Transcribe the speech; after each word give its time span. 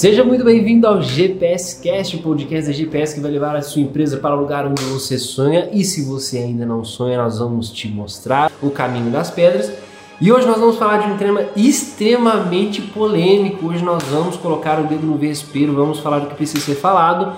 Seja 0.00 0.24
muito 0.24 0.42
bem-vindo 0.42 0.86
ao 0.86 1.02
GPS 1.02 1.78
Cast, 1.82 2.16
o 2.16 2.22
podcast 2.22 2.68
da 2.68 2.72
GPS 2.72 3.14
que 3.14 3.20
vai 3.20 3.30
levar 3.30 3.54
a 3.54 3.60
sua 3.60 3.82
empresa 3.82 4.16
para 4.16 4.34
o 4.34 4.40
lugar 4.40 4.66
onde 4.66 4.82
você 4.84 5.18
sonha. 5.18 5.68
E 5.74 5.84
se 5.84 6.02
você 6.02 6.38
ainda 6.38 6.64
não 6.64 6.82
sonha, 6.82 7.18
nós 7.18 7.38
vamos 7.38 7.70
te 7.70 7.86
mostrar 7.86 8.50
o 8.62 8.70
caminho 8.70 9.10
das 9.10 9.30
pedras. 9.30 9.70
E 10.18 10.32
hoje 10.32 10.46
nós 10.46 10.58
vamos 10.58 10.78
falar 10.78 11.06
de 11.06 11.12
um 11.12 11.18
tema 11.18 11.42
extremamente 11.54 12.80
polêmico. 12.80 13.66
Hoje 13.66 13.84
nós 13.84 14.02
vamos 14.04 14.38
colocar 14.38 14.80
o 14.80 14.86
dedo 14.86 15.06
no 15.06 15.18
vespeiro, 15.18 15.74
vamos 15.74 15.98
falar 15.98 16.20
do 16.20 16.28
que 16.28 16.34
precisa 16.34 16.64
ser 16.64 16.76
falado. 16.76 17.36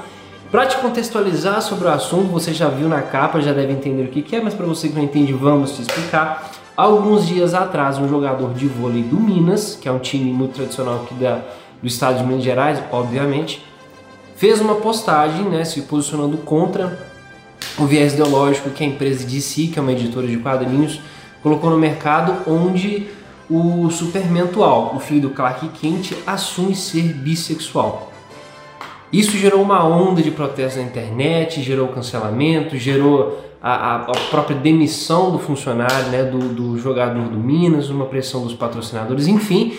Para 0.48 0.64
te 0.64 0.76
contextualizar 0.76 1.60
sobre 1.62 1.88
o 1.88 1.90
assunto, 1.90 2.28
você 2.28 2.54
já 2.54 2.68
viu 2.68 2.88
na 2.88 3.02
capa, 3.02 3.40
já 3.40 3.52
deve 3.52 3.72
entender 3.72 4.04
o 4.04 4.06
que 4.06 4.36
é, 4.36 4.40
mas 4.40 4.54
para 4.54 4.66
você 4.66 4.88
que 4.88 4.94
não 4.94 5.02
entende, 5.02 5.32
vamos 5.32 5.74
te 5.74 5.82
explicar. 5.82 6.52
Alguns 6.76 7.26
dias 7.26 7.54
atrás, 7.54 7.98
um 7.98 8.08
jogador 8.08 8.54
de 8.54 8.68
vôlei 8.68 9.02
do 9.02 9.18
Minas, 9.18 9.74
que 9.74 9.88
é 9.88 9.92
um 9.92 9.98
time 9.98 10.32
muito 10.32 10.54
tradicional 10.54 11.02
aqui 11.02 11.14
da, 11.14 11.42
do 11.82 11.88
estado 11.88 12.18
de 12.18 12.24
Minas 12.24 12.44
Gerais, 12.44 12.80
obviamente, 12.92 13.64
fez 14.36 14.60
uma 14.60 14.76
postagem 14.76 15.44
né, 15.44 15.64
se 15.64 15.82
posicionando 15.82 16.38
contra 16.38 17.10
o 17.78 17.84
viés 17.84 18.14
ideológico 18.14 18.70
que 18.70 18.84
a 18.84 18.86
empresa 18.86 19.26
DC, 19.26 19.68
que 19.68 19.78
é 19.78 19.82
uma 19.82 19.92
editora 19.92 20.26
de 20.26 20.36
quadrinhos, 20.38 21.00
colocou 21.42 21.70
no 21.70 21.78
mercado, 21.78 22.48
onde 22.50 23.08
o 23.50 23.90
Superman 23.90 24.44
atual, 24.44 24.94
o 24.96 25.00
filho 25.00 25.22
do 25.22 25.30
Clark 25.30 25.68
Kent, 25.80 26.14
assume 26.26 26.74
ser 26.74 27.12
bissexual. 27.14 28.10
Isso 29.12 29.36
gerou 29.36 29.60
uma 29.60 29.84
onda 29.84 30.22
de 30.22 30.30
protestos 30.30 30.82
na 30.82 30.88
internet, 30.88 31.62
gerou 31.62 31.88
cancelamento, 31.88 32.78
gerou 32.78 33.44
a, 33.62 33.96
a, 33.96 34.12
própria 34.30 34.56
demissão 34.56 35.30
do 35.30 35.38
funcionário, 35.38 36.08
né, 36.08 36.24
do, 36.24 36.38
do 36.38 36.78
jogador 36.78 37.28
do 37.28 37.36
Minas, 37.36 37.90
uma 37.90 38.06
pressão 38.06 38.42
dos 38.42 38.54
patrocinadores, 38.54 39.26
enfim. 39.26 39.76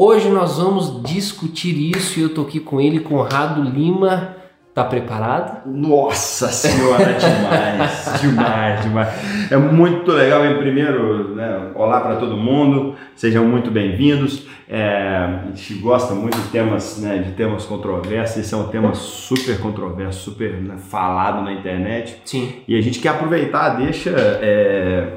Hoje 0.00 0.28
nós 0.28 0.58
vamos 0.58 1.02
discutir 1.02 1.76
isso 1.76 2.20
e 2.20 2.22
eu 2.22 2.32
tô 2.32 2.42
aqui 2.42 2.60
com 2.60 2.80
ele, 2.80 3.00
Conrado 3.00 3.60
Lima, 3.60 4.36
Tá 4.72 4.84
preparado? 4.84 5.68
Nossa 5.68 6.46
senhora, 6.46 7.14
demais, 7.14 8.14
demais, 8.22 8.82
demais. 8.82 9.08
É 9.50 9.56
muito 9.56 10.12
legal, 10.12 10.46
em 10.46 10.56
primeiro, 10.58 11.34
né, 11.34 11.72
olá 11.74 12.00
para 12.00 12.14
todo 12.14 12.36
mundo, 12.36 12.94
sejam 13.16 13.44
muito 13.44 13.72
bem-vindos. 13.72 14.46
É, 14.68 15.40
a 15.42 15.46
gente 15.52 15.74
gosta 15.80 16.14
muito 16.14 16.38
de 16.38 16.46
temas, 16.50 17.00
né, 17.02 17.18
de 17.18 17.32
temas 17.32 17.64
controversos, 17.64 18.36
esse 18.36 18.54
é 18.54 18.56
um 18.56 18.68
tema 18.68 18.94
super 18.94 19.58
controverso, 19.58 20.30
super 20.30 20.62
né, 20.62 20.76
falado 20.76 21.42
na 21.42 21.52
internet. 21.54 22.22
Sim. 22.24 22.52
E 22.68 22.78
a 22.78 22.80
gente 22.80 23.00
quer 23.00 23.08
aproveitar, 23.08 23.70
deixa, 23.70 24.10
é, 24.10 25.12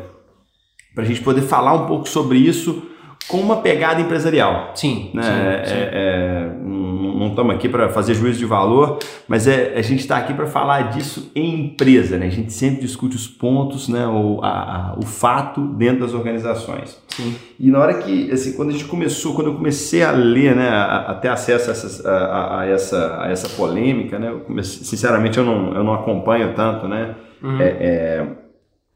para 0.96 1.04
a 1.04 1.08
gente 1.08 1.22
poder 1.22 1.44
falar 1.44 1.74
um 1.76 1.86
pouco 1.86 2.10
sobre 2.10 2.40
isso 2.40 2.90
com 3.28 3.38
uma 3.38 3.58
pegada 3.58 4.02
empresarial. 4.02 4.72
Sim. 4.76 5.12
Né? 5.14 5.24
sim, 5.24 5.30
é, 5.32 5.64
sim. 5.66 5.74
É, 5.76 6.50
não 6.64 7.28
estamos 7.30 7.56
aqui 7.56 7.70
para 7.70 7.90
fazer 7.90 8.16
juízo 8.16 8.40
de 8.40 8.46
valor, 8.46 9.00
mas 9.28 9.48
é, 9.48 9.74
a 9.76 9.82
gente 9.82 10.00
está 10.00 10.18
aqui 10.18 10.34
para 10.34 10.48
falar 10.48 10.90
disso 10.92 11.32
em 11.36 11.66
empresa. 11.66 12.18
Né? 12.18 12.26
A 12.26 12.32
gente 12.32 12.52
sempre 12.52 12.82
discute 12.82 13.16
os 13.16 13.28
pontos, 13.28 13.88
né? 13.88 14.06
o, 14.08 14.40
a, 14.42 14.50
a, 14.50 14.96
o 14.98 15.06
fato 15.06 15.62
dentro 15.62 16.02
das 16.02 16.14
organizações. 16.14 17.00
Sim. 17.10 17.36
E 17.60 17.70
na 17.70 17.80
hora 17.80 17.94
que, 17.96 18.32
assim, 18.32 18.54
quando 18.54 18.70
a 18.70 18.72
gente 18.72 18.86
começou, 18.86 19.36
quando 19.36 19.48
eu 19.48 19.56
comecei 19.56 20.04
a 20.04 20.12
ler, 20.12 20.56
né, 20.56 20.70
a, 20.70 21.12
a 21.12 21.14
ter 21.14 21.28
acesso 21.28 21.70
a, 21.70 21.74
essas, 21.74 22.06
a, 22.06 22.66
essa, 22.66 23.22
a 23.22 23.32
essa 23.32 23.50
polêmica, 23.50 24.18
né, 24.18 24.30
eu 24.30 24.40
comecei, 24.40 24.84
sinceramente 24.84 25.38
eu 25.38 25.46
não, 25.46 25.74
eu 25.74 25.84
não 25.84 25.94
acompanho 25.94 26.54
tanto, 26.56 26.88
né, 26.88 27.16
Uhum. 27.44 27.60
é, 27.60 27.66
é, 27.66 28.28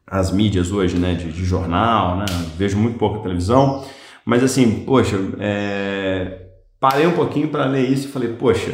as 0.06 0.32
mídias 0.32 0.72
hoje, 0.72 0.98
né, 0.98 1.16
de, 1.16 1.32
de 1.32 1.44
jornal, 1.44 2.18
né, 2.18 2.26
vejo 2.58 2.78
muito 2.78 2.98
pouco 2.98 3.24
televisão, 3.24 3.84
mas 4.26 4.44
assim, 4.44 4.84
poxa, 4.86 5.18
é, 5.40 6.40
parei 6.80 7.06
um 7.06 7.12
pouquinho 7.14 7.48
para 7.50 7.66
ler 7.66 7.90
isso 7.90 8.08
e 8.08 8.12
falei, 8.12 8.30
poxa, 8.30 8.72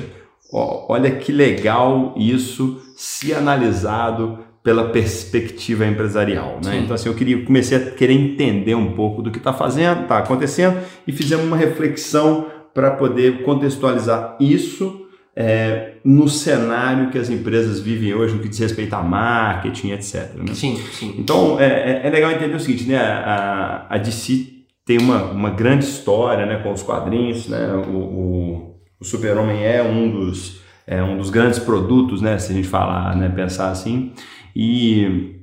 ó, 0.53 0.85
olha 0.94 1.12
que 1.12 1.31
legal 1.31 2.13
isso 2.17 2.81
se 2.95 3.34
analisado 3.34 4.40
pela 4.63 4.90
perspectiva 4.90 5.85
empresarial, 5.88 6.59
né? 6.63 6.72
Sim. 6.73 6.78
Então 6.84 6.94
assim, 6.95 7.09
eu 7.09 7.16
queria 7.16 7.44
comecei 7.44 7.78
a 7.78 7.91
querer 7.91 8.13
entender 8.13 8.75
um 8.75 8.91
pouco 8.94 9.22
do 9.22 9.31
que 9.31 9.40
está 9.40 9.51
fazendo, 9.51 10.03
está 10.03 10.19
acontecendo 10.19 10.78
e 11.07 11.11
fizemos 11.11 11.45
uma 11.45 11.57
reflexão 11.57 12.45
para 12.73 12.91
poder 12.91 13.41
contextualizar 13.44 14.38
isso 14.40 15.01
é, 15.35 15.94
no 16.06 16.28
cenário 16.29 17.09
que 17.09 17.17
as 17.17 17.29
empresas 17.29 17.79
vivem 17.79 18.13
hoje, 18.13 18.35
no 18.35 18.41
que 18.41 18.50
diz 18.50 18.59
respeito 18.59 18.94
a 18.94 19.01
marketing, 19.01 19.91
etc. 19.91 20.29
Né? 20.35 20.53
Sim, 20.53 20.75
sim. 20.91 21.16
Então 21.17 21.59
é, 21.59 22.01
é- 22.03 22.07
é 22.07 22.09
legal 22.09 22.31
entender 22.31 22.56
o 22.56 22.59
seguinte, 22.59 22.84
né? 22.88 22.97
A, 22.97 23.88
a 23.90 23.97
DC 23.97 24.50
tem 24.86 24.97
uma, 24.97 25.24
uma 25.24 25.50
grande 25.50 25.86
história, 25.86 26.46
né, 26.46 26.58
com 26.64 26.72
os 26.72 26.84
quadrinhos, 26.84 27.47
né? 27.47 27.74
O, 27.88 27.97
o, 27.97 28.75
o 29.00 29.06
Super-Homem 29.06 29.64
é 29.64 29.81
um 29.84 30.09
dos 30.12 30.62
é 30.88 31.02
um 31.02 31.18
dos 31.18 31.30
grandes 31.30 31.59
produtos, 31.59 32.22
né? 32.22 32.38
Se 32.38 32.52
a 32.52 32.56
gente 32.56 32.68
falar, 32.68 33.16
né, 33.16 33.30
pensar 33.30 33.70
assim. 33.70 34.14
E 34.56 35.36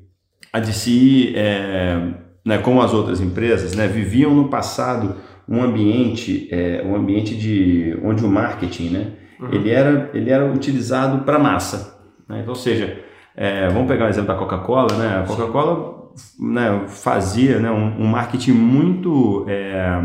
a 0.53 0.59
DC, 0.61 1.33
é, 1.35 1.99
né, 2.45 2.59
como 2.59 2.83
as 2.83 2.93
outras 2.93 3.21
empresas, 3.21 3.75
né, 3.75 3.87
viviam 3.87 4.35
no 4.35 4.49
passado 4.49 5.17
um 5.49 5.63
ambiente, 5.63 6.49
é, 6.51 6.83
um 6.85 6.95
ambiente 6.95 7.35
de 7.35 7.97
onde 8.03 8.25
o 8.25 8.29
marketing, 8.29 8.91
né, 8.91 9.13
Uhum. 9.41 9.53
ele 9.53 9.71
era 9.71 10.11
ele 10.15 10.31
era 10.31 10.45
utilizado 10.45 11.25
para 11.25 11.39
massa. 11.39 11.97
Né? 12.29 12.41
Então, 12.41 12.51
ou 12.51 12.57
seja, 12.57 12.99
é, 13.37 13.69
vamos 13.69 13.87
pegar 13.89 14.07
o 14.07 14.09
exemplo 14.09 14.29
da 14.29 14.35
Coca-Cola, 14.35 14.97
né? 14.97 15.21
A 15.21 15.27
Coca-Cola 15.27 15.98
né, 16.39 16.85
fazia 16.89 17.59
né, 17.59 17.71
um, 17.71 18.03
um 18.03 18.07
marketing 18.07 18.53
muito, 18.53 19.45
é, 19.49 20.01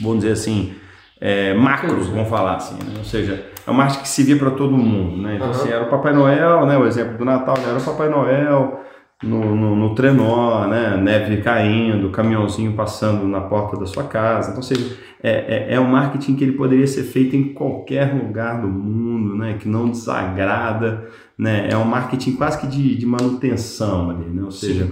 vamos 0.00 0.18
dizer 0.18 0.32
assim, 0.32 0.74
é, 1.20 1.52
macro, 1.54 2.00
vamos 2.04 2.28
falar 2.28 2.56
assim, 2.56 2.76
né? 2.76 2.94
ou 2.98 3.04
seja, 3.04 3.44
é 3.66 3.70
um 3.70 3.74
marketing 3.74 4.02
que 4.02 4.08
se 4.08 4.22
via 4.22 4.36
para 4.36 4.50
todo 4.52 4.76
mundo, 4.76 5.20
né? 5.20 5.34
Então, 5.34 5.48
Uhum. 5.48 5.52
assim, 5.52 5.68
era 5.68 5.84
o 5.84 5.90
Papai 5.90 6.12
Noel, 6.12 6.64
né? 6.64 6.78
O 6.78 6.86
exemplo 6.86 7.18
do 7.18 7.24
Natal, 7.24 7.56
né? 7.58 7.64
era 7.68 7.78
o 7.78 7.84
Papai 7.84 8.08
Noel 8.08 8.80
no, 9.22 9.54
no, 9.54 9.76
no 9.76 9.94
trenó, 9.94 10.66
né? 10.66 10.96
Neve 10.96 11.42
caindo, 11.42 12.08
caminhãozinho 12.10 12.72
passando 12.74 13.26
na 13.26 13.40
porta 13.42 13.76
da 13.76 13.84
sua 13.84 14.04
casa. 14.04 14.50
Então, 14.50 14.58
ou 14.58 14.62
seja, 14.62 14.96
é, 15.22 15.66
é, 15.70 15.74
é 15.74 15.80
um 15.80 15.88
marketing 15.88 16.36
que 16.36 16.44
ele 16.44 16.52
poderia 16.52 16.86
ser 16.86 17.02
feito 17.02 17.34
em 17.36 17.52
qualquer 17.52 18.14
lugar 18.14 18.60
do 18.60 18.68
mundo, 18.68 19.34
né? 19.36 19.56
Que 19.60 19.68
não 19.68 19.90
desagrada, 19.90 21.08
né? 21.38 21.68
É 21.70 21.76
um 21.76 21.84
marketing 21.84 22.32
quase 22.32 22.58
que 22.58 22.66
de, 22.66 22.96
de 22.96 23.06
manutenção 23.06 24.10
ali, 24.10 24.24
né? 24.30 24.42
Ou 24.42 24.50
seja, 24.50 24.88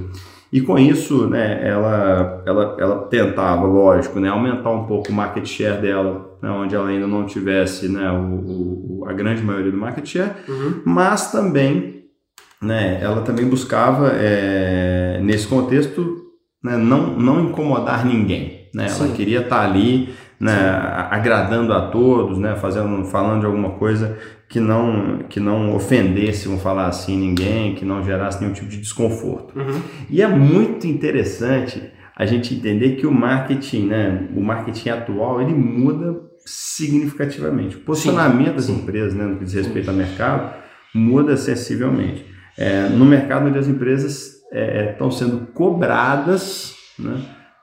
e 0.53 0.61
com 0.61 0.79
isso, 0.79 1.29
né, 1.29 1.69
ela, 1.69 2.43
ela, 2.47 2.77
ela 2.79 2.99
tentava, 3.09 3.67
lógico, 3.67 4.21
né, 4.21 4.29
aumentar 4.29 4.71
um 4.71 4.85
pouco 4.87 5.11
o 5.11 5.15
market 5.15 5.45
share 5.45 5.81
dela, 5.83 6.39
né, 6.41 6.49
onde 6.49 6.75
ela 6.75 6.89
ainda 6.89 7.07
não 7.07 7.27
tivesse 7.27 7.89
né, 7.89 8.11
o, 8.13 9.01
o- 9.01 9.05
a 9.09 9.13
grande 9.13 9.43
maioria 9.43 9.73
do 9.73 9.77
market 9.77 10.07
share, 10.07 10.31
Uhum. 10.49 10.83
mas 10.85 11.33
também, 11.33 12.05
né, 12.63 12.99
ela 13.03 13.23
também 13.23 13.45
buscava, 13.49 14.13
é, 14.15 15.19
nesse 15.23 15.49
contexto, 15.49 16.17
né, 16.63 16.77
não, 16.77 17.09
não 17.19 17.41
incomodar 17.41 18.07
ninguém. 18.07 18.69
Né, 18.73 18.85
ela 18.85 19.09
Sim. 19.09 19.13
queria 19.15 19.41
estar 19.41 19.63
ali, 19.63 20.11
né, 20.39 20.53
agradando 21.11 21.73
a 21.73 21.89
todos, 21.89 22.39
né, 22.39 22.55
fazendo, 22.57 23.05
falando 23.07 23.41
de 23.41 23.47
alguma 23.47 23.71
coisa 23.71 24.17
que 24.49 24.61
não, 24.61 25.19
que 25.29 25.41
não 25.41 25.75
ofendesse, 25.75 26.47
vamos 26.47 26.63
falar 26.63 26.87
assim, 26.87 27.19
ninguém, 27.19 27.75
que 27.75 27.85
não 27.85 28.05
gerasse 28.05 28.41
nenhum 28.41 28.53
tipo 28.53 28.69
de 28.69 28.79
desconforto. 28.79 29.59
Uhum. 29.59 29.81
E 30.09 30.23
é 30.23 30.29
muito 30.29 30.87
interessante 30.87 31.83
a 32.17 32.25
gente 32.25 32.55
entender 32.55 32.97
que 32.97 33.07
o 33.07 33.13
marketing, 33.13 33.87
né, 33.87 34.29
o 34.35 34.41
marketing 34.41 34.89
atual, 34.91 35.43
ele 35.43 35.53
muda 35.53 36.19
significativamente. 36.47 37.77
O 37.77 37.81
posicionamento 37.81 38.55
das 38.55 38.67
sim. 38.67 38.77
empresas, 38.77 39.15
né, 39.15 39.25
no 39.25 39.37
que 39.37 39.45
diz 39.45 39.55
respeito 39.55 39.91
ao 39.91 39.97
mercado, 39.97 40.55
muda 40.95 41.37
sensivelmente. 41.37 42.25
É, 42.57 42.89
no 42.89 43.05
mercado 43.05 43.49
onde 43.49 43.59
as 43.59 43.69
empresas 43.69 44.37
é, 44.53 44.93
estão 44.93 45.11
sendo 45.11 45.49
cobradas 45.49 46.75
né, 46.99 47.21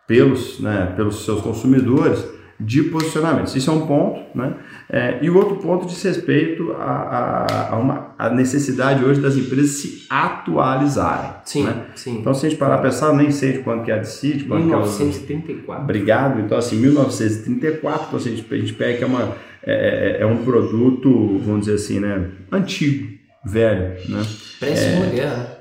pelos, 0.07 0.59
né, 0.59 0.93
pelos 0.95 1.25
seus 1.25 1.41
consumidores 1.41 2.23
de 2.63 2.83
posicionamentos. 2.83 3.55
Isso 3.55 3.69
é 3.69 3.73
um 3.73 3.85
ponto, 3.85 4.37
né? 4.37 4.53
É, 4.89 5.19
e 5.21 5.29
o 5.29 5.37
outro 5.37 5.57
ponto 5.57 5.85
diz 5.85 6.01
respeito 6.03 6.71
a, 6.73 7.45
a, 7.47 7.73
a 7.73 7.77
uma, 7.77 8.15
a 8.17 8.29
necessidade 8.29 9.03
hoje 9.03 9.19
das 9.19 9.35
empresas 9.35 9.71
se 9.71 10.05
atualizarem. 10.09 11.31
Sim, 11.43 11.63
né? 11.63 11.85
sim. 11.95 12.19
Então, 12.19 12.33
se 12.33 12.45
a 12.45 12.49
gente 12.49 12.57
parar 12.57 12.77
para 12.77 12.89
pensar, 12.89 13.13
nem 13.13 13.31
sei 13.31 13.53
de 13.53 13.59
quando 13.59 13.83
que 13.83 13.91
é 13.91 13.95
a 13.95 13.97
de 13.97 14.43
quando 14.45 14.67
que 14.67 14.73
é 14.73 14.77
o... 14.77 14.81
1974. 14.81 15.83
Obrigado. 15.83 16.39
Então, 16.39 16.57
assim, 16.57 16.77
1934, 16.77 18.07
então, 18.07 18.19
a 18.19 18.21
gente, 18.21 18.53
a 18.53 18.57
gente 18.57 18.73
pega 18.73 18.97
que 18.97 19.03
é, 19.03 19.07
uma, 19.07 19.35
é, 19.63 20.17
é- 20.19 20.21
é 20.21 20.25
um 20.25 20.37
produto, 20.43 21.39
vamos 21.45 21.61
dizer 21.61 21.75
assim, 21.75 21.99
né, 21.99 22.25
antigo, 22.51 23.13
velho, 23.45 23.95
né? 24.09 24.25
Pré-segunda 24.59 25.07
guerra. 25.07 25.52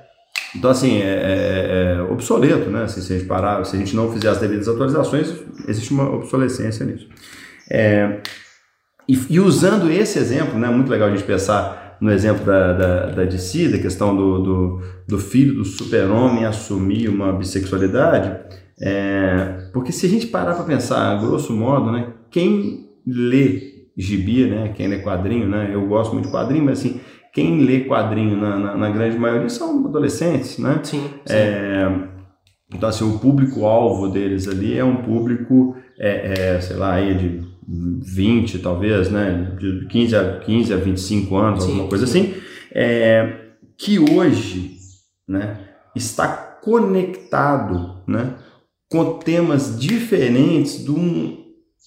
Então, 0.55 0.71
assim, 0.71 0.99
é, 0.99 1.07
é- 1.07 1.97
é 1.99 2.03
obsoleto, 2.03 2.71
né? 2.71 2.85
Assim, 2.85 3.01
se 3.01 3.13
a 3.13 3.17
gente 3.17 3.27
parar, 3.29 3.65
se 3.65 3.77
a 3.77 3.79
gente 3.79 3.97
não 3.97 4.13
fizer 4.13 4.29
as 4.29 4.39
devidas 4.39 4.69
atualizações, 4.69 5.33
existe 5.67 5.93
uma 5.93 6.11
obsolescência 6.11 6.85
nisso. 6.85 7.09
É, 7.71 8.21
e, 9.09 9.19
e 9.31 9.41
usando 9.41 9.91
esse 9.91 10.19
exemplo, 10.19 10.59
né? 10.59 10.69
Muito 10.69 10.91
legal 10.91 11.09
a 11.09 11.11
gente 11.11 11.25
pensar 11.25 11.97
no 12.01 12.11
exemplo 12.11 12.45
da, 12.45 12.73
da, 12.73 13.07
da 13.07 13.25
DC, 13.25 13.69
da 13.69 13.79
questão 13.79 14.15
do, 14.15 14.43
do, 14.43 14.81
do 15.09 15.19
filho 15.19 15.55
do 15.55 15.65
super-homem 15.65 16.45
assumir 16.45 17.09
uma 17.09 17.33
bissexualidade, 17.33 18.37
é, 18.81 19.69
porque 19.73 19.93
se 19.93 20.07
a 20.07 20.09
gente 20.09 20.27
parar 20.27 20.55
para 20.55 20.65
pensar, 20.65 21.19
grosso 21.21 21.53
modo, 21.53 21.93
né? 21.93 22.09
Quem 22.31 22.89
lê 23.07 23.87
gibi, 23.97 24.47
né? 24.47 24.73
Quem 24.75 24.89
lê 24.89 25.01
quadrinho, 25.03 25.49
né? 25.49 25.71
Eu 25.73 25.87
gosto 25.87 26.13
muito 26.13 26.27
de 26.27 26.33
quadrinho, 26.33 26.65
mas 26.65 26.81
assim, 26.81 27.01
quem 27.33 27.61
lê 27.61 27.81
quadrinho 27.85 28.37
na, 28.37 28.59
na, 28.59 28.77
na 28.77 28.91
grande 28.91 29.19
maioria 29.19 29.49
são 29.49 29.87
adolescentes, 29.87 30.59
né? 30.59 30.81
Sim. 30.83 31.01
sim. 31.25 31.35
É, 31.35 31.89
então, 32.75 32.89
assim, 32.89 33.05
o 33.05 33.19
público-alvo 33.19 34.09
deles 34.09 34.47
ali 34.49 34.77
é 34.77 34.85
um 34.85 35.03
público, 35.03 35.77
é, 35.99 36.55
é, 36.57 36.61
sei 36.61 36.77
lá, 36.77 36.95
aí 36.95 37.15
de 37.15 37.53
20, 37.67 38.59
talvez, 38.59 39.11
né? 39.11 39.57
De 39.59 39.87
15 39.87 40.17
a, 40.17 40.39
15 40.41 40.75
a 40.75 40.77
25 40.77 41.37
anos, 41.37 41.65
sim, 41.65 41.71
alguma 41.71 41.89
coisa 41.89 42.07
sim. 42.07 42.21
assim, 42.21 42.35
é, 42.75 43.41
que 43.79 43.99
hoje 43.99 44.77
né, 45.29 45.59
está 45.95 46.29
conectado 46.63 48.03
né, 48.07 48.35
com 48.91 49.19
temas 49.19 49.79
diferentes 49.79 50.85
de 50.85 50.91
um, 50.91 51.39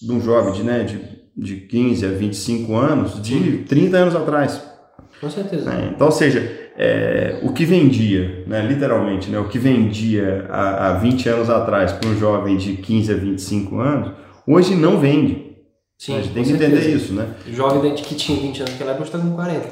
de 0.01 0.11
um 0.11 0.21
jovem 0.21 0.53
de, 0.53 0.63
né, 0.63 0.83
de, 0.83 0.99
de 1.35 1.61
15 1.67 2.05
a 2.05 2.09
25 2.09 2.75
anos 2.75 3.21
de 3.21 3.59
30 3.59 3.97
anos 3.97 4.15
atrás. 4.15 4.74
Com 5.25 5.31
certeza. 5.31 5.71
Né? 5.71 5.91
Então, 5.95 6.05
ou 6.05 6.13
seja, 6.13 6.69
é, 6.77 7.39
o 7.41 7.51
que 7.51 7.65
vendia, 7.65 8.43
né, 8.45 8.61
literalmente, 8.61 9.27
né, 9.31 9.39
o 9.39 9.49
que 9.49 9.57
vendia 9.57 10.45
há, 10.51 10.89
há 10.89 10.93
20 10.99 11.29
anos 11.29 11.49
atrás 11.49 11.91
para 11.93 12.07
um 12.07 12.15
jovem 12.15 12.57
de 12.57 12.73
15 12.77 13.11
a 13.11 13.15
25 13.15 13.79
anos, 13.79 14.11
hoje 14.47 14.75
não 14.75 14.99
vende. 14.99 15.55
Sim, 15.97 16.13
a 16.13 16.21
gente 16.21 16.33
tem 16.33 16.43
que 16.43 16.49
certeza. 16.49 16.75
entender 16.75 16.95
isso, 16.95 17.13
né? 17.13 17.27
O 17.47 17.53
jovem 17.55 17.95
que 17.95 18.13
tinha 18.13 18.39
20 18.39 18.59
anos 18.59 18.71
naquela 18.73 18.91
época 18.91 19.05
está 19.05 19.17
com 19.17 19.33
40. 19.33 19.67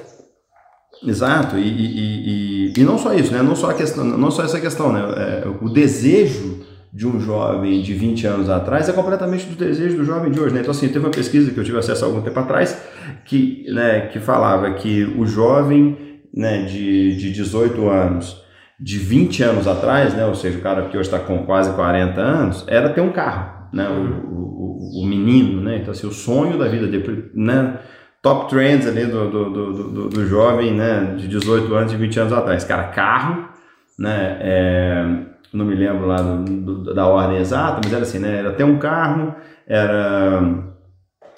Exato, 1.05 1.57
e, 1.59 1.67
e, 1.67 2.71
e, 2.71 2.73
e, 2.75 2.83
não 2.83 2.97
só 2.97 3.13
isso, 3.13 3.31
né? 3.31 3.43
não, 3.43 3.55
só 3.55 3.69
a 3.69 3.73
questão, 3.75 4.03
não 4.03 4.31
só 4.31 4.43
essa 4.43 4.59
questão, 4.59 4.91
né? 4.91 5.01
É, 5.01 5.47
o 5.61 5.69
desejo 5.69 6.65
de 6.93 7.07
um 7.07 7.19
jovem 7.19 7.81
de 7.81 7.93
20 7.93 8.27
anos 8.27 8.49
atrás 8.49 8.87
é 8.87 8.93
completamente 8.93 9.47
do 9.47 9.55
desejo 9.55 9.97
do 9.97 10.05
jovem 10.05 10.31
de 10.31 10.39
hoje. 10.39 10.53
Né? 10.53 10.59
Então, 10.61 10.69
assim, 10.69 10.87
teve 10.87 10.99
uma 10.99 11.09
pesquisa 11.09 11.51
que 11.51 11.59
eu 11.59 11.63
tive 11.63 11.79
acesso 11.79 12.05
há 12.05 12.07
algum 12.07 12.21
tempo 12.21 12.39
atrás 12.39 12.79
que, 13.25 13.65
né, 13.73 14.01
que 14.07 14.19
falava 14.19 14.71
que 14.75 15.03
o 15.17 15.25
jovem 15.25 16.21
né, 16.31 16.65
de, 16.65 17.15
de 17.15 17.31
18 17.31 17.89
anos, 17.89 18.43
de 18.79 18.99
20 18.99 19.43
anos 19.43 19.67
atrás, 19.67 20.13
né, 20.13 20.25
ou 20.27 20.35
seja, 20.35 20.59
o 20.59 20.61
cara 20.61 20.83
que 20.83 20.97
hoje 20.97 21.07
está 21.07 21.17
com 21.17 21.45
quase 21.45 21.73
40 21.73 22.21
anos, 22.21 22.65
era 22.67 22.89
ter 22.89 23.01
um 23.01 23.11
carro. 23.11 23.63
Né, 23.73 23.89
o, 23.89 25.01
o, 25.01 25.01
o 25.01 25.05
menino, 25.07 25.59
né? 25.61 25.77
Então, 25.77 25.89
assim, 25.89 26.05
o 26.05 26.11
sonho 26.11 26.59
da 26.59 26.67
vida 26.67 26.85
dele, 26.85 27.31
né? 27.33 27.79
top 28.21 28.49
trends 28.49 28.87
ali 28.87 29.05
do, 29.05 29.29
do, 29.29 29.49
do, 29.49 29.73
do, 29.73 30.09
do 30.09 30.25
jovem, 30.27 30.73
né, 30.73 31.15
de 31.17 31.27
18 31.27 31.73
anos 31.73 31.91
e 31.91 31.97
20 31.97 32.19
anos 32.19 32.33
atrás. 32.33 32.63
Cara, 32.63 32.83
carro, 32.83 33.49
né, 33.97 34.37
é, 34.39 35.32
não 35.53 35.65
me 35.65 35.75
lembro 35.75 36.07
lá 36.07 36.17
do, 36.17 36.93
da 36.93 37.05
ordem 37.07 37.37
exata, 37.37 37.81
mas 37.83 37.93
era 37.93 38.03
assim, 38.03 38.19
né, 38.19 38.39
era 38.39 38.53
ter 38.53 38.63
um 38.63 38.77
carro, 38.77 39.35
era... 39.67 40.73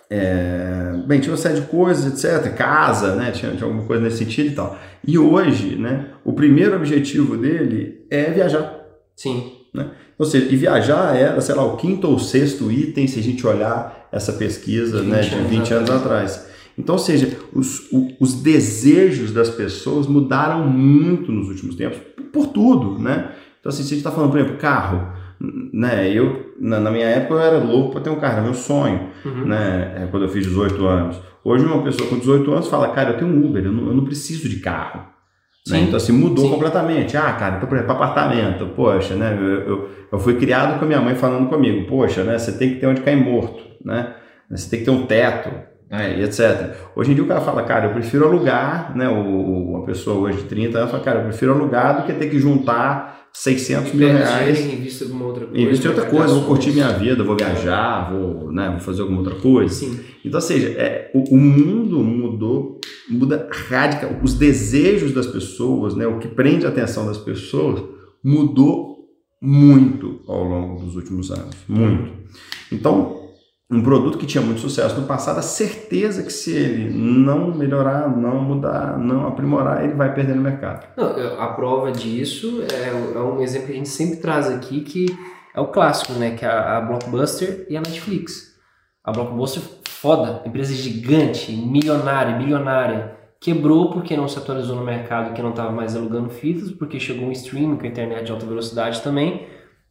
É, 0.09 0.93
bem, 1.07 1.19
tinha 1.19 1.31
uma 1.31 1.37
série 1.37 1.59
de 1.59 1.67
coisas, 1.67 2.23
etc. 2.23 2.53
Casa, 2.55 3.15
né? 3.15 3.31
Tinha, 3.31 3.51
tinha 3.53 3.65
alguma 3.65 3.85
coisa 3.85 4.03
nesse 4.03 4.17
sentido 4.17 4.49
e 4.49 4.55
tal. 4.55 4.77
E 5.05 5.17
hoje, 5.17 5.75
né? 5.75 6.09
O 6.23 6.33
primeiro 6.33 6.75
objetivo 6.75 7.35
dele 7.35 8.05
é 8.11 8.29
viajar. 8.29 8.85
Sim. 9.15 9.51
Né? 9.73 9.91
Ou 10.17 10.25
seja, 10.25 10.45
e 10.45 10.55
viajar 10.55 11.15
era, 11.15 11.41
sei 11.41 11.55
lá, 11.55 11.65
o 11.65 11.75
quinto 11.75 12.07
ou 12.07 12.19
sexto 12.19 12.71
item 12.71 13.07
se 13.07 13.19
a 13.19 13.23
gente 13.23 13.45
olhar 13.45 14.07
essa 14.11 14.31
pesquisa 14.33 14.99
de 14.99 15.05
20, 15.05 15.11
né, 15.11 15.21
de 15.21 15.35
20 15.35 15.73
anos, 15.73 15.89
anos 15.89 16.03
atrás. 16.03 16.47
Então, 16.77 16.95
ou 16.95 16.99
seja, 16.99 17.37
os, 17.53 17.89
os 18.19 18.33
desejos 18.41 19.31
das 19.31 19.49
pessoas 19.49 20.07
mudaram 20.07 20.67
muito 20.67 21.31
nos 21.31 21.47
últimos 21.47 21.75
tempos, 21.75 21.99
por 22.31 22.47
tudo, 22.47 22.99
né? 22.99 23.31
Então, 23.65 23.73
assim, 23.73 23.81
se 23.81 23.87
a 23.87 23.95
gente 23.95 24.05
está 24.05 24.11
falando, 24.11 24.29
por 24.29 24.39
exemplo, 24.39 24.57
carro, 24.57 25.11
né? 25.73 26.07
Eu, 26.13 26.53
na, 26.61 26.79
na 26.79 26.91
minha 26.91 27.07
época, 27.07 27.33
eu 27.33 27.39
era 27.39 27.57
louco 27.57 27.93
para 27.93 28.01
ter 28.01 28.11
um 28.11 28.19
carro, 28.19 28.33
era 28.33 28.41
meu 28.43 28.53
sonho, 28.53 29.09
uhum. 29.25 29.45
né? 29.45 30.03
É, 30.03 30.05
quando 30.05 30.21
eu 30.21 30.29
fiz 30.29 30.45
18 30.45 30.85
anos. 30.85 31.19
Hoje, 31.43 31.65
uma 31.65 31.81
pessoa 31.81 32.07
com 32.07 32.19
18 32.19 32.53
anos 32.53 32.67
fala, 32.67 32.89
cara, 32.89 33.13
eu 33.13 33.17
tenho 33.17 33.31
um 33.31 33.43
Uber, 33.43 33.65
eu 33.65 33.71
não, 33.71 33.87
eu 33.87 33.93
não 33.95 34.05
preciso 34.05 34.47
de 34.47 34.57
carro. 34.57 35.07
Né? 35.67 35.79
Então, 35.79 35.97
assim, 35.97 36.11
mudou 36.11 36.45
Sim. 36.45 36.51
completamente. 36.51 37.17
Ah, 37.17 37.33
cara, 37.33 37.55
então, 37.55 37.67
por 37.67 37.75
exemplo, 37.75 37.95
apartamento, 37.95 38.67
poxa, 38.75 39.15
né? 39.15 39.35
Eu, 39.35 39.47
eu, 39.47 39.89
eu 40.11 40.19
fui 40.19 40.35
criado 40.35 40.77
com 40.77 40.85
a 40.85 40.87
minha 40.87 41.01
mãe 41.01 41.15
falando 41.15 41.49
comigo, 41.49 41.87
poxa, 41.87 42.23
né? 42.23 42.37
Você 42.37 42.51
tem 42.51 42.75
que 42.75 42.79
ter 42.79 42.85
onde 42.85 43.01
cair 43.01 43.15
morto, 43.17 43.63
né? 43.83 44.13
Você 44.51 44.69
tem 44.69 44.79
que 44.81 44.85
ter 44.85 44.91
um 44.91 45.07
teto, 45.07 45.49
né, 45.89 46.19
e 46.19 46.23
etc. 46.23 46.75
Hoje 46.95 47.11
em 47.11 47.15
dia 47.15 47.23
o 47.23 47.27
cara 47.27 47.41
fala, 47.41 47.63
cara, 47.63 47.87
eu 47.87 47.93
prefiro 47.93 48.27
alugar, 48.27 48.95
né, 48.95 49.09
o, 49.09 49.71
uma 49.71 49.85
pessoa 49.85 50.19
hoje 50.19 50.43
de 50.43 50.43
30 50.43 50.77
anos 50.77 50.91
fala, 50.91 51.03
cara, 51.03 51.19
eu 51.19 51.23
prefiro 51.23 51.51
alugar 51.51 51.97
do 51.97 52.05
que 52.05 52.13
ter 52.13 52.29
que 52.29 52.37
juntar 52.37 53.14
600 53.35 53.93
mil 53.93 54.07
reais. 54.07 54.59
Em 54.59 55.21
outra 55.21 55.45
coisa. 55.45 55.61
Investir 55.61 55.85
em 55.85 55.93
outra 55.93 56.09
coisa, 56.09 56.33
vou 56.33 56.43
curtir 56.45 56.71
minha 56.71 56.87
vida, 56.93 57.21
vou 57.21 57.35
viajar, 57.35 58.09
vou, 58.09 58.49
né, 58.49 58.69
vou 58.69 58.79
fazer 58.79 59.01
alguma 59.01 59.19
outra 59.19 59.35
coisa. 59.35 59.73
Sim. 59.73 59.99
Então, 60.23 60.39
ou 60.39 60.41
seja, 60.41 60.69
é, 60.69 61.11
o, 61.13 61.35
o 61.35 61.37
mundo 61.37 61.99
mudou, 61.99 62.79
muda 63.09 63.49
radical, 63.51 64.17
os 64.23 64.35
desejos 64.35 65.11
das 65.11 65.27
pessoas, 65.27 65.95
né, 65.95 66.07
o 66.07 66.17
que 66.17 66.29
prende 66.29 66.65
a 66.65 66.69
atenção 66.69 67.05
das 67.05 67.17
pessoas 67.17 67.83
mudou 68.23 69.05
muito 69.41 70.21
ao 70.27 70.43
longo 70.45 70.81
dos 70.81 70.95
últimos 70.95 71.29
anos, 71.29 71.57
muito. 71.67 72.13
Então, 72.71 73.14
um 73.69 73.81
produto 73.81 74.17
que 74.17 74.27
tinha 74.27 74.43
muito 74.43 74.61
sucesso 74.61 74.99
no 74.99 75.07
passado, 75.07 75.39
a 75.39 75.41
certeza 75.41 76.21
que 76.21 76.31
se 76.31 76.53
ele 76.55 76.93
não 76.93 77.51
melhorar, 77.53 78.07
não 78.15 78.39
mudar, 78.39 78.97
não 78.97 79.27
aprimorar, 79.27 79.83
ele 79.83 79.93
vai 79.93 80.13
perder 80.13 80.35
no 80.35 80.41
mercado. 80.41 80.87
Não, 80.95 81.41
a 81.41 81.47
prova 81.47 81.91
disso 81.91 82.63
é, 82.71 82.89
é, 82.89 83.19
um 83.19 83.41
exemplo 83.41 83.67
que 83.67 83.73
a 83.73 83.77
gente 83.77 83.89
sempre 83.89 84.17
traz 84.17 84.47
aqui, 84.47 84.81
que 84.81 85.07
é 85.53 85.59
o 85.59 85.67
clássico, 85.67 86.13
né? 86.13 86.35
Que 86.35 86.45
é 86.45 86.47
a, 86.47 86.77
a 86.77 86.81
Blockbuster 86.81 87.65
e 87.67 87.75
a 87.75 87.81
Netflix. 87.81 88.55
A 89.03 89.11
Blockbuster, 89.11 89.63
foda, 89.87 90.43
empresa 90.45 90.73
gigante, 90.73 91.51
milionária, 91.51 92.37
bilionária, 92.37 93.15
quebrou 93.41 93.89
porque 93.91 94.15
não 94.15 94.27
se 94.27 94.37
atualizou 94.37 94.75
no 94.75 94.83
mercado, 94.83 95.33
que 95.33 95.41
não 95.41 95.49
estava 95.49 95.71
mais 95.71 95.95
alugando 95.95 96.29
fitas, 96.29 96.71
porque 96.71 96.99
chegou 96.99 97.27
um 97.27 97.31
streaming 97.31 97.77
com 97.77 97.83
a 97.83 97.87
internet 97.87 98.25
de 98.25 98.31
alta 98.31 98.45
velocidade 98.45 99.01
também. 99.01 99.47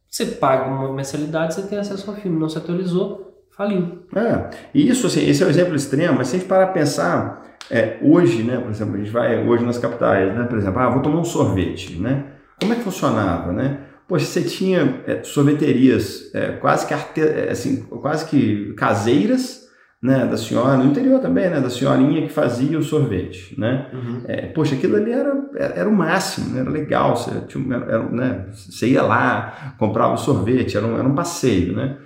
Você 0.09 0.25
paga 0.27 0.69
uma 0.69 0.93
mensalidade, 0.93 1.55
você 1.55 1.63
tem 1.63 1.77
acesso 1.77 2.09
ao 2.09 2.15
filme, 2.15 2.39
não 2.39 2.47
se 2.47 2.57
atualizou, 2.57 3.34
faliu. 3.57 4.05
É, 4.15 4.49
e 4.73 4.89
isso, 4.89 5.07
assim, 5.07 5.27
esse 5.27 5.41
é 5.41 5.45
o 5.45 5.47
um 5.47 5.51
exemplo 5.51 5.75
extremo, 5.75 6.17
mas 6.17 6.27
se 6.27 6.35
a 6.35 6.39
gente 6.39 6.47
parar 6.47 6.65
a 6.65 6.67
pensar, 6.67 7.45
é, 7.69 7.97
hoje, 8.01 8.43
né, 8.43 8.57
por 8.57 8.69
exemplo, 8.69 8.95
a 8.95 8.97
gente 8.97 9.11
vai 9.11 9.47
hoje 9.47 9.65
nas 9.65 9.77
capitais, 9.77 10.35
né, 10.35 10.43
por 10.43 10.57
exemplo, 10.57 10.79
ah, 10.79 10.89
vou 10.89 11.01
tomar 11.01 11.19
um 11.19 11.25
sorvete, 11.25 11.95
né? 11.95 12.25
Como 12.59 12.73
é 12.73 12.75
que 12.75 12.83
funcionava, 12.83 13.51
né? 13.51 13.79
Poxa, 14.07 14.25
você 14.25 14.43
tinha 14.43 15.01
é, 15.07 15.23
sorveterias 15.23 16.33
é, 16.33 16.51
quase 16.53 16.85
que 16.85 16.93
arte, 16.93 17.21
é, 17.21 17.49
assim, 17.51 17.81
quase 17.83 18.25
que 18.25 18.73
caseiras, 18.75 19.65
né, 20.01 20.27
da 20.27 20.37
senhora, 20.37 20.77
no 20.77 20.85
interior 20.85 21.19
também, 21.19 21.49
né, 21.49 21.59
da 21.59 21.69
senhorinha 21.69 22.21
que 22.21 22.31
fazia 22.31 22.77
o 22.77 22.83
sorvete, 22.83 23.59
né? 23.59 23.87
Uhum. 23.91 24.21
É, 24.27 24.45
poxa, 24.47 24.75
aquilo 24.75 24.97
ali 24.97 25.11
era, 25.11 25.33
era 25.57 25.89
o 25.89 25.91
máximo, 25.91 26.53
né, 26.53 26.61
era 26.61 26.69
legal, 26.69 27.15
você, 27.15 27.31
tinha, 27.47 27.75
era, 27.77 28.03
né, 28.09 28.45
você 28.53 28.89
ia 28.89 29.01
lá, 29.01 29.73
comprava 29.79 30.13
o 30.13 30.17
sorvete, 30.17 30.77
era 30.77 30.85
um, 30.85 30.99
era 30.99 31.07
um 31.07 31.15
passeio, 31.15 31.75
né? 31.75 31.97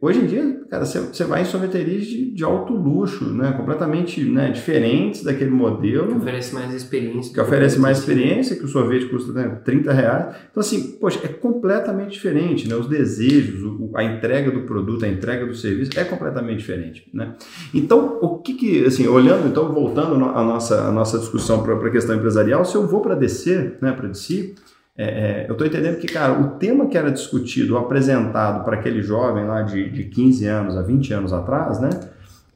Hoje 0.00 0.20
em 0.20 0.26
dia, 0.26 0.60
cara, 0.70 0.84
você 0.84 1.24
vai 1.24 1.42
em 1.42 1.44
sorveterias 1.44 2.06
de, 2.06 2.30
de 2.32 2.44
alto 2.44 2.72
luxo, 2.72 3.24
né? 3.32 3.52
Completamente 3.52 4.22
né? 4.24 4.50
diferentes 4.50 5.22
daquele 5.22 5.50
modelo. 5.50 6.08
Que 6.08 6.18
oferece 6.18 6.54
mais 6.54 6.74
experiência. 6.74 7.34
Que 7.34 7.40
oferece 7.40 7.78
mais 7.78 7.98
experiência, 7.98 8.56
que 8.56 8.64
o 8.64 8.68
sorvete 8.68 9.06
custa 9.06 9.32
né, 9.32 9.60
30 9.64 9.92
reais. 9.92 10.36
Então, 10.50 10.60
assim, 10.60 10.98
poxa, 11.00 11.20
é 11.24 11.28
completamente 11.28 12.12
diferente, 12.12 12.68
né? 12.68 12.74
Os 12.74 12.88
desejos, 12.88 13.62
a 13.94 14.04
entrega 14.04 14.50
do 14.50 14.62
produto, 14.62 15.04
a 15.04 15.08
entrega 15.08 15.46
do 15.46 15.54
serviço 15.54 15.98
é 15.98 16.04
completamente 16.04 16.58
diferente, 16.58 17.08
né? 17.12 17.34
Então, 17.72 18.18
o 18.20 18.38
que 18.38 18.54
que, 18.54 18.84
assim, 18.84 19.06
olhando, 19.06 19.48
então, 19.48 19.72
voltando 19.72 20.14
a 20.14 20.44
nossa, 20.44 20.82
a 20.82 20.92
nossa 20.92 21.18
discussão 21.18 21.62
para 21.62 21.74
a 21.74 21.90
questão 21.90 22.16
empresarial, 22.16 22.64
se 22.64 22.74
eu 22.74 22.86
vou 22.86 23.00
para 23.00 23.14
descer, 23.14 23.78
né, 23.80 23.92
para 23.92 24.08
DC, 24.08 24.54
é, 24.56 24.66
é, 24.98 25.44
eu 25.46 25.52
estou 25.52 25.66
entendendo 25.66 25.98
que, 25.98 26.06
cara, 26.06 26.40
o 26.40 26.58
tema 26.58 26.86
que 26.86 26.96
era 26.96 27.10
discutido, 27.10 27.76
apresentado 27.76 28.64
para 28.64 28.78
aquele 28.78 29.02
jovem 29.02 29.46
lá 29.46 29.62
de, 29.62 29.90
de 29.90 30.04
15 30.04 30.46
anos 30.46 30.76
a 30.76 30.82
20 30.82 31.12
anos 31.12 31.32
atrás, 31.32 31.78
né? 31.78 31.90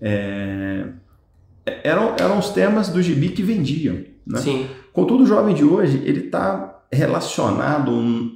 É, 0.01 0.87
eram, 1.85 2.17
eram 2.19 2.39
os 2.39 2.49
temas 2.51 2.89
do 2.89 3.03
gibi 3.03 3.29
que 3.29 3.43
vendiam. 3.43 3.99
Né? 4.27 4.39
Sim. 4.39 4.67
Contudo, 4.93 5.25
o 5.25 5.27
jovem 5.27 5.55
de 5.55 5.65
hoje, 5.65 6.03
ele 6.05 6.27
está 6.27 6.83
relacionado, 6.93 7.93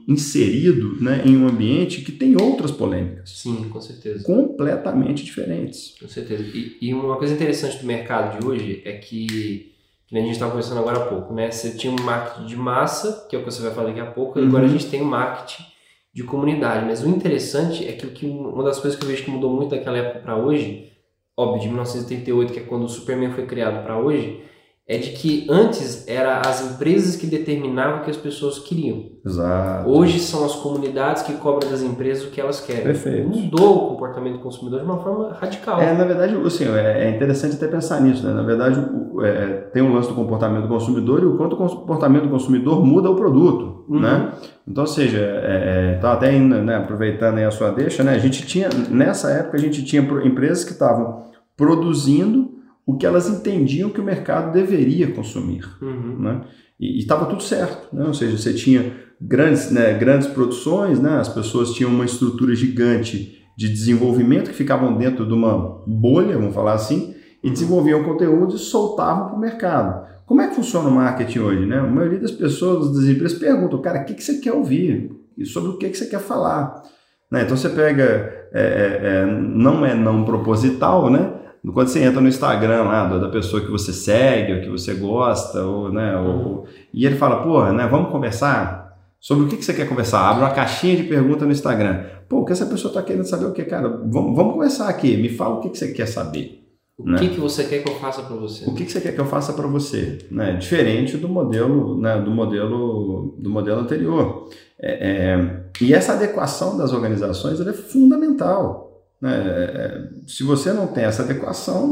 inserido 0.06 1.02
né, 1.02 1.23
em 1.25 1.37
um 1.37 1.49
ambiente 1.49 2.02
que 2.02 2.12
tem 2.12 2.40
outras 2.40 2.70
polêmicas. 2.70 3.30
Sim, 3.30 3.68
com 3.68 3.80
certeza. 3.80 4.23
Completamente 4.23 5.25
diferentes. 5.25 5.94
Com 6.00 6.08
certeza. 6.08 6.44
E, 6.54 6.76
e 6.80 6.94
uma 6.94 7.16
coisa 7.16 7.34
interessante 7.34 7.78
do 7.78 7.87
mercado 7.87 8.38
de 8.38 8.46
hoje 8.46 8.82
é 8.84 8.92
que 8.92 9.74
que 10.21 10.26
a 10.26 10.26
gente 10.26 10.33
estava 10.33 10.50
conversando 10.52 10.80
agora 10.80 10.99
há 10.99 11.06
pouco, 11.06 11.33
né? 11.33 11.50
Você 11.50 11.76
tinha 11.76 11.92
um 11.92 12.02
marketing 12.02 12.47
de 12.47 12.56
massa, 12.56 13.26
que 13.28 13.35
é 13.35 13.38
o 13.38 13.44
que 13.44 13.50
você 13.50 13.62
vai 13.62 13.73
falar 13.73 13.88
daqui 13.88 14.00
a 14.00 14.06
pouco, 14.06 14.38
uhum. 14.38 14.47
agora 14.47 14.64
a 14.64 14.68
gente 14.68 14.87
tem 14.87 15.02
um 15.02 15.06
marketing 15.06 15.64
de 16.12 16.23
comunidade. 16.23 16.87
Mas 16.87 17.02
o 17.02 17.09
interessante 17.09 17.87
é 17.87 17.92
que, 17.92 18.06
que 18.09 18.26
uma 18.26 18.62
das 18.62 18.78
coisas 18.78 18.99
que 18.99 19.04
eu 19.04 19.09
vejo 19.09 19.25
que 19.25 19.30
mudou 19.30 19.50
muito 19.50 19.71
daquela 19.71 19.99
época 19.99 20.21
para 20.21 20.37
hoje, 20.37 20.92
óbvio, 21.37 21.61
de 21.61 21.66
1988, 21.68 22.52
que 22.52 22.61
é 22.61 22.62
quando 22.62 22.85
o 22.85 22.88
Superman 22.88 23.33
foi 23.33 23.47
criado 23.47 23.83
para 23.83 23.99
hoje, 23.99 24.42
é 24.87 24.99
de 24.99 25.11
que 25.12 25.47
antes 25.49 26.07
era 26.07 26.43
as 26.47 26.61
empresas 26.61 27.17
que 27.17 27.26
determinavam 27.26 28.00
o 28.00 28.05
que 28.05 28.11
as 28.11 28.19
pessoas 28.19 28.59
queriam. 28.59 29.12
Exato. 29.25 29.88
Hoje 29.88 30.19
são 30.19 30.45
as 30.45 30.55
comunidades 30.57 31.23
que 31.23 31.33
cobram 31.35 31.71
das 31.71 31.81
empresas 31.81 32.25
o 32.25 32.31
que 32.31 32.38
elas 32.38 32.61
querem. 32.61 32.83
Perfeito. 32.83 33.26
Mudou 33.26 33.76
o 33.76 33.88
comportamento 33.88 34.35
do 34.35 34.41
consumidor 34.41 34.81
de 34.81 34.85
uma 34.85 34.99
forma 34.99 35.33
radical. 35.33 35.81
É, 35.81 35.95
na 35.95 36.05
verdade, 36.05 36.37
assim, 36.45 36.67
é, 36.69 37.07
é 37.07 37.11
interessante 37.17 37.57
até 37.57 37.67
pensar 37.67 37.99
nisso, 38.03 38.26
né? 38.26 38.35
Na 38.35 38.43
verdade, 38.43 38.79
é, 39.23 39.47
tem 39.73 39.83
um 39.83 39.95
lance 39.95 40.09
do 40.09 40.14
comportamento 40.14 40.64
do 40.64 40.69
consumidor 40.69 41.23
e 41.23 41.26
o 41.26 41.37
quanto 41.38 41.55
o 41.55 41.57
comportamento 41.57 42.25
do 42.25 42.31
consumidor 42.31 42.85
muda 42.85 43.11
o 43.11 43.17
produto, 43.17 43.87
Uhum. 43.88 44.00
né? 44.00 44.33
Então, 44.69 44.85
ou 44.85 44.88
seja, 44.88 45.19
é, 45.19 45.95
é, 45.95 45.99
tá 45.99 46.12
até 46.12 46.35
indo, 46.35 46.57
né, 46.57 46.76
aproveitando 46.76 47.37
aí 47.38 47.45
a 47.45 47.50
sua 47.50 47.71
deixa, 47.71 48.03
né? 48.03 48.14
A 48.14 48.19
gente 48.19 48.47
tinha, 48.47 48.69
nessa 48.91 49.31
época, 49.31 49.57
a 49.57 49.61
gente 49.61 49.83
tinha 49.83 50.03
empresas 50.03 50.64
que 50.64 50.73
estavam 50.73 51.25
produzindo 51.57 52.53
o 52.87 52.97
que 52.97 53.07
elas 53.07 53.29
entendiam 53.29 53.91
que 53.91 54.00
o 54.00 54.05
mercado 54.05 54.53
deveria 54.53 55.11
consumir 55.12 55.64
Uhum. 55.81 56.19
né? 56.19 56.41
E 56.79 56.99
estava 56.99 57.26
tudo 57.26 57.43
certo, 57.43 57.95
né? 57.95 58.05
Ou 58.05 58.14
seja, 58.14 58.37
você 58.37 58.53
tinha 58.53 58.93
grandes, 59.21 59.71
né, 59.71 59.95
grandes 59.95 60.26
produções, 60.26 61.00
né? 61.00 61.19
As 61.19 61.29
pessoas 61.29 61.73
tinham 61.73 61.91
uma 61.91 62.05
estrutura 62.05 62.55
gigante 62.55 63.38
de 63.57 63.69
desenvolvimento 63.69 64.50
que 64.50 64.57
ficavam 64.57 64.97
dentro 64.97 65.25
de 65.26 65.33
uma 65.33 65.83
bolha, 65.87 66.37
vamos 66.37 66.55
falar 66.55 66.75
assim, 66.75 67.14
e 67.43 67.50
desenvolviam 67.50 68.03
conteúdos 68.03 68.61
e 68.61 68.64
soltavam 68.64 69.29
para 69.29 69.37
o 69.37 69.41
mercado. 69.41 70.07
Como 70.26 70.41
é 70.41 70.49
que 70.49 70.57
funciona 70.57 70.88
o 70.88 70.93
marketing 70.93 71.38
hoje, 71.38 71.67
né? 71.67 71.79
A 71.79 71.87
maioria 71.87 72.19
das 72.19 72.33
pessoas, 72.33 72.93
das 72.93 73.05
empresas 73.05 73.38
perguntam, 73.38 73.81
cara, 73.81 74.03
o 74.03 74.05
que, 74.05 74.14
que 74.14 74.25
você 74.25 74.38
quer 74.38 74.53
ouvir? 74.53 75.11
E 75.37 75.45
sobre 75.45 75.71
o 75.71 75.76
que, 75.76 75.88
que 75.88 75.97
você 75.97 76.07
quer 76.07 76.21
falar? 76.21 76.83
Né? 77.31 77.43
Então 77.43 77.57
você 77.57 77.69
pega, 77.69 78.49
é, 78.53 78.61
é, 78.62 79.00
é, 79.03 79.26
não 79.26 79.85
é 79.85 79.95
não 79.95 80.25
proposital, 80.25 81.11
né? 81.11 81.33
Quando 81.73 81.88
você 81.88 82.02
entra 82.04 82.21
no 82.21 82.28
Instagram 82.28 82.83
lá 82.83 83.18
da 83.18 83.28
pessoa 83.28 83.62
que 83.62 83.71
você 83.71 83.92
segue, 83.92 84.52
ou 84.54 84.61
que 84.61 84.68
você 84.68 84.94
gosta, 84.94 85.62
ou, 85.64 85.90
né, 85.92 86.16
ou- 86.18 86.66
e 86.92 87.06
ele 87.06 87.16
fala, 87.16 87.42
pô, 87.42 87.64
né, 87.73 87.87
vamos 87.87 88.11
conversar? 88.11 88.85
Sobre 89.18 89.44
o 89.44 89.49
que, 89.49 89.56
que 89.56 89.64
você 89.64 89.73
quer 89.73 89.88
conversar? 89.88 90.21
Abre 90.28 90.42
uma 90.44 90.50
caixinha 90.50 90.94
de 90.97 91.04
pergunta 91.04 91.47
no 91.47 91.52
Instagram. 91.52 92.04
Pô, 92.28 92.40
o 92.40 92.44
que 92.44 92.52
essa 92.52 92.66
pessoa 92.66 92.90
está 92.90 93.02
querendo 93.02 93.25
saber 93.25 93.47
o 93.47 93.52
que, 93.52 93.64
cara? 93.64 93.88
Vamos, 93.88 94.37
vamos 94.37 94.52
conversar 94.52 94.88
aqui. 94.88 95.16
Me 95.16 95.30
fala 95.30 95.54
o 95.56 95.61
que, 95.61 95.71
que 95.71 95.78
você 95.78 95.92
quer 95.92 96.06
saber. 96.06 96.61
O 96.99 97.09
Né? 97.11 97.18
que, 97.18 97.28
que 97.30 97.40
você 97.40 97.64
quer 97.64 97.83
que 97.83 97.88
eu 97.90 97.94
faça 97.97 98.23
para 98.23 98.37
você? 98.37 98.64
O 98.68 98.75
que, 98.75 98.85
que 98.85 98.92
você 98.92 99.00
quer 99.00 99.12
que 99.14 99.21
eu 99.21 99.25
faça 99.25 99.52
para 99.54 99.66
você? 99.66 100.18
Né? 100.30 100.52
Diferente 100.56 101.16
do 101.16 101.28
modelo, 101.28 101.99
né, 102.00 102.21
do 102.21 102.30
modelo, 102.30 103.35
do 103.38 103.49
modelo 103.50 103.80
anterior. 103.80 104.49
É, 104.78 105.33
é, 105.33 105.61
e 105.80 105.94
essa 105.94 106.12
adequação 106.12 106.76
das 106.76 106.92
organizações 106.92 107.59
é 107.61 107.73
fundamental. 107.73 108.93
Né? 109.25 110.09
Se 110.26 110.43
você 110.45 110.71
não 110.73 110.87
tem 110.87 111.04
essa 111.04 111.23
adequação, 111.23 111.90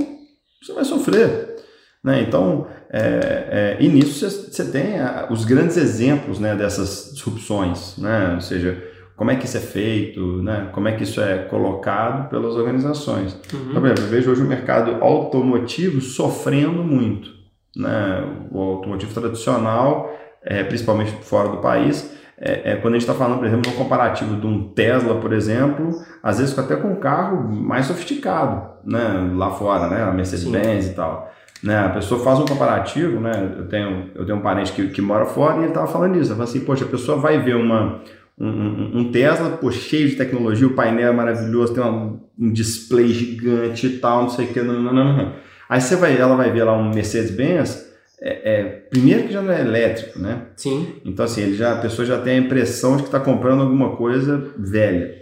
você 0.63 0.73
vai 0.75 0.85
sofrer. 0.85 1.57
Né? 2.05 2.21
Então, 2.21 2.67
é, 2.91 2.99
é, 3.01 3.83
e 3.83 3.89
nisso 3.89 4.29
você, 4.29 4.65
tem 4.71 4.99
a- 5.01 5.29
os 5.31 5.45
grandes 5.47 5.79
exemplos 5.79 6.39
né, 6.39 6.55
dessas 6.55 7.13
disrupções, 7.15 7.97
né? 7.97 8.35
ou 8.35 8.41
seja, 8.43 8.83
como 9.17 9.31
é 9.31 9.37
que 9.37 9.47
isso 9.47 9.57
é 9.57 9.61
feito, 9.61 10.21
né? 10.43 10.69
como 10.73 10.89
é 10.89 10.93
que 10.93 11.05
isso 11.05 11.21
é 11.23 11.39
colocado 11.39 12.29
pelas 12.29 12.55
organizações. 12.55 13.33
Uhum. 13.55 13.73
Por 13.73 13.85
exemplo, 13.87 14.05
eu 14.05 14.09
vejo 14.09 14.31
hoje 14.31 14.43
o 14.43 14.47
mercado 14.47 15.03
automotivo 15.03 16.01
sofrendo 16.03 16.85
muito. 16.85 17.31
Né? 17.75 18.25
O 18.51 18.59
automotivo 18.61 19.15
tradicional, 19.15 20.13
é, 20.45 20.63
principalmente 20.65 21.13
fora 21.23 21.49
do 21.49 21.59
país, 21.59 22.13
é, 22.45 22.73
é 22.73 22.77
quando 22.77 22.95
a 22.95 22.99
gente 22.99 23.09
está 23.09 23.15
falando, 23.15 23.39
por 23.39 23.47
exemplo, 23.47 23.71
no 23.71 23.77
comparativo 23.79 24.35
de 24.35 24.47
um 24.47 24.69
Tesla, 24.71 25.15
por 25.21 25.33
exemplo, 25.33 25.91
às 26.21 26.39
vezes 26.41 26.59
até 26.59 26.75
com 26.75 26.89
um 26.89 26.97
carro 26.97 27.41
mais 27.49 27.87
sofisticado, 27.87 28.69
né? 28.85 29.31
lá 29.37 29.51
fora, 29.53 29.89
né? 29.89 30.03
a 30.03 30.11
Mercedes-Benz 30.11 30.89
e 30.89 30.95
tal. 30.95 31.33
Né? 31.63 31.79
A 31.79 31.91
pessoa 31.91 32.23
faz 32.25 32.41
um 32.41 32.45
comparativo, 32.45 33.21
né? 33.21 33.55
eu, 33.59 33.69
tenho, 33.69 34.11
eu 34.17 34.27
tenho 34.27 34.39
um 34.39 34.43
parente 34.43 34.73
que, 34.73 34.89
que 34.89 35.01
mora 35.01 35.25
fora 35.25 35.55
e 35.57 35.59
ele 35.61 35.69
estava 35.69 35.87
falando 35.87 36.17
isso. 36.17 36.31
Ele 36.33 36.39
falou 36.39 36.45
assim, 36.45 36.61
poxa, 36.61 36.85
a 36.85 36.89
pessoa 36.89 37.17
vai 37.19 37.39
ver 37.39 37.55
uma, 37.55 38.01
um, 38.37 38.99
um- 38.99 39.13
Tesla 39.13 39.51
pô, 39.51 39.71
cheio 39.71 40.09
de 40.09 40.17
tecnologia, 40.17 40.67
o 40.67 40.75
painel 40.75 41.13
é 41.13 41.15
maravilhoso, 41.15 41.73
tem 41.75 41.83
uma- 41.85 42.19
um 42.37 42.53
display 42.53 43.07
gigante 43.09 43.87
e 43.87 43.99
tal, 43.99 44.23
não 44.23 44.29
sei 44.31 44.47
o 44.47 44.49
que. 44.49 44.61
Não, 44.63 44.83
não, 44.83 44.93
não, 44.93 45.17
não. 45.17 45.33
Aí 45.69 45.81
você 45.81 45.95
vai, 45.95 46.17
ela 46.19 46.35
vai 46.35 46.51
ver 46.51 46.65
lá 46.65 46.77
um 46.77 46.91
Mercedes-Benz, 46.93 47.92
é, 48.25 48.53
é, 48.53 48.65
primeiro 48.89 49.25
que 49.25 49.33
já 49.33 49.43
não 49.43 49.53
é 49.53 49.61
elétrico, 49.61 50.19
né? 50.19 50.47
Sim. 50.57 51.01
Então 51.05 51.25
assim, 51.25 51.43
ele 51.43 51.55
já, 51.55 51.73
a 51.73 51.81
pessoa 51.81 52.07
já 52.07 52.21
tem 52.21 52.35
a 52.39 52.41
impressão 52.41 52.97
de 52.97 53.03
que 53.03 53.09
está 53.09 53.19
comprando 53.19 53.63
alguma 53.63 53.97
coisa 53.97 54.53
velha, 54.57 55.15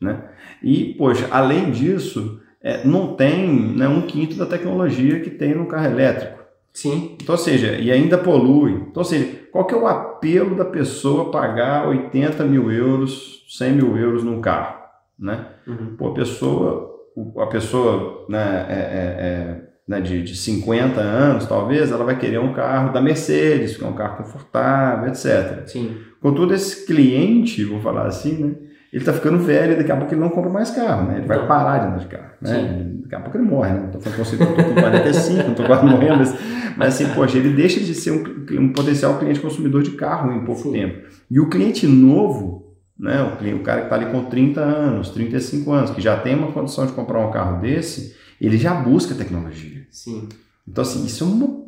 né? 0.00 0.24
E, 0.62 0.94
poxa, 0.94 1.28
além 1.30 1.70
disso, 1.70 2.40
é, 2.62 2.84
não 2.84 3.14
tem 3.14 3.76
né, 3.76 3.86
um 3.86 4.02
quinto 4.02 4.36
da 4.36 4.46
tecnologia 4.46 5.20
que 5.20 5.30
tem 5.30 5.54
no 5.54 5.66
carro 5.66 5.86
elétrico. 5.86 6.36
Sim. 6.72 7.16
Então, 7.22 7.34
ou 7.34 7.38
seja, 7.38 7.72
e 7.72 7.90
ainda 7.90 8.18
polui. 8.18 8.72
Então, 8.72 9.00
ou 9.00 9.04
seja, 9.04 9.26
qual 9.52 9.66
que 9.66 9.74
é 9.74 9.78
o 9.78 9.86
apelo 9.86 10.54
da 10.54 10.64
pessoa 10.64 11.30
pagar 11.30 11.88
80 11.88 12.44
mil 12.44 12.70
euros, 12.70 13.44
100 13.48 13.72
mil 13.72 13.96
euros 13.96 14.24
num 14.24 14.40
carro, 14.40 14.76
né? 15.18 15.46
Uhum. 15.66 15.96
Pô, 15.96 16.08
a 16.08 16.14
pessoa, 16.14 16.94
a 17.38 17.46
pessoa 17.46 18.26
né, 18.28 18.66
é, 18.68 18.74
é, 18.74 18.78
é, 19.24 19.65
né, 19.86 20.00
de, 20.00 20.22
de 20.22 20.36
50 20.36 21.00
anos, 21.00 21.46
talvez, 21.46 21.92
ela 21.92 22.04
vai 22.04 22.18
querer 22.18 22.38
um 22.40 22.52
carro 22.52 22.92
da 22.92 23.00
Mercedes, 23.00 23.76
que 23.76 23.84
é 23.84 23.86
um 23.86 23.92
carro 23.92 24.16
confortável, 24.16 25.08
etc. 25.08 25.66
Sim. 25.66 25.96
Contudo, 26.20 26.54
esse 26.54 26.84
cliente, 26.86 27.64
vou 27.64 27.80
falar 27.80 28.06
assim, 28.06 28.44
né? 28.44 28.54
Ele 28.92 29.04
tá 29.04 29.12
ficando 29.12 29.38
velho 29.38 29.74
e 29.74 29.76
daqui 29.76 29.92
a 29.92 29.96
pouco 29.96 30.14
ele 30.14 30.20
não 30.20 30.30
compra 30.30 30.50
mais 30.50 30.70
carro, 30.70 31.08
né? 31.08 31.18
Ele 31.18 31.26
vai 31.26 31.38
Não. 31.38 31.46
parar 31.46 31.78
de 31.78 31.86
andar 31.86 31.98
de 31.98 32.06
carro, 32.06 32.30
né? 32.40 32.50
Sim. 32.50 33.00
Daqui 33.02 33.14
a 33.14 33.20
pouco 33.20 33.36
ele 33.36 33.44
morre, 33.44 33.72
né? 33.74 33.88
Tô 33.92 34.00
falando 34.00 34.32
eu 34.32 34.56
tô 34.56 34.64
com 34.64 34.74
45, 34.74 35.48
não 35.48 35.54
tô 35.54 35.64
quase 35.64 35.84
morrendo, 35.84 36.16
mas, 36.18 36.34
mas 36.76 36.88
assim, 36.88 37.12
poxa, 37.14 37.36
ele 37.36 37.50
deixa 37.50 37.78
de 37.78 37.94
ser 37.94 38.12
um, 38.12 38.24
um 38.58 38.72
potencial 38.72 39.18
cliente 39.18 39.38
consumidor 39.38 39.82
de 39.82 39.92
carro 39.92 40.32
em 40.32 40.44
pouco 40.44 40.62
Sim. 40.62 40.72
tempo. 40.72 41.06
E 41.30 41.38
o 41.38 41.48
cliente 41.48 41.86
novo, 41.86 42.74
né? 42.98 43.22
O, 43.22 43.56
o 43.56 43.60
cara 43.60 43.82
que 43.82 43.90
tá 43.90 43.96
ali 43.96 44.06
com 44.06 44.24
30 44.24 44.60
anos, 44.60 45.10
35 45.10 45.70
anos, 45.70 45.90
que 45.90 46.00
já 46.00 46.16
tem 46.16 46.34
uma 46.34 46.52
condição 46.52 46.86
de 46.86 46.92
comprar 46.92 47.20
um 47.20 47.30
carro 47.30 47.60
desse, 47.60 48.16
ele 48.40 48.56
já 48.56 48.74
busca 48.74 49.14
tecnologia. 49.14 49.75
Sim. 49.90 50.28
Então, 50.66 50.82
assim, 50.82 51.04
isso 51.04 51.24
é 51.24 51.26
uma, 51.26 51.66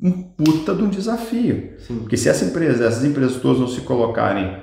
um 0.00 0.22
puta 0.22 0.74
de 0.74 0.82
um 0.82 0.88
desafio. 0.88 1.74
Sim. 1.78 2.00
Porque 2.00 2.16
se 2.16 2.28
essa 2.28 2.44
empresa, 2.44 2.86
essas 2.86 3.04
empresas 3.04 3.40
todas 3.40 3.60
não 3.60 3.68
se 3.68 3.80
colocarem 3.82 4.62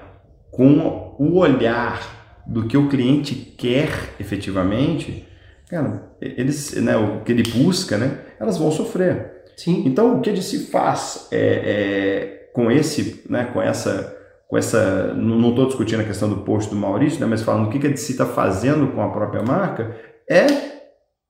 com 0.52 1.16
o 1.20 1.38
olhar 1.38 2.44
do 2.48 2.68
que 2.68 2.78
o 2.78 2.88
cliente 2.88 3.36
quer 3.36 4.16
efetivamente, 4.20 5.28
cara, 5.70 6.16
eles, 6.22 6.74
né, 6.76 6.96
o 6.96 7.24
que 7.24 7.32
ele 7.32 7.44
busca, 7.44 7.98
né, 7.98 8.20
elas 8.40 8.58
vão 8.58 8.72
sofrer. 8.72 9.44
Sim. 9.58 9.84
Então, 9.86 10.18
o 10.18 10.22
que 10.22 10.36
se 10.42 10.68
faz 10.68 11.28
é, 11.32 11.40
é, 11.40 12.50
com 12.54 12.70
esse, 12.72 13.24
né, 13.30 13.46
com 13.46 13.62
essa, 13.62 14.16
com 14.48 14.58
essa, 14.58 15.14
não 15.14 15.50
estou 15.50 15.68
discutindo 15.68 16.02
a 16.02 16.06
questão 16.06 16.30
do 16.30 16.38
post 16.38 16.70
do 16.70 16.76
Maurício, 16.76 17.20
né, 17.20 17.26
mas 17.26 17.42
falando 17.42 17.68
o 17.68 17.70
que, 17.70 17.80
que 17.80 17.88
a 17.88 17.90
DC 17.90 18.12
está 18.12 18.26
fazendo 18.26 18.88
com 18.94 19.02
a 19.02 19.10
própria 19.10 19.42
marca, 19.42 19.96
é, 20.30 20.75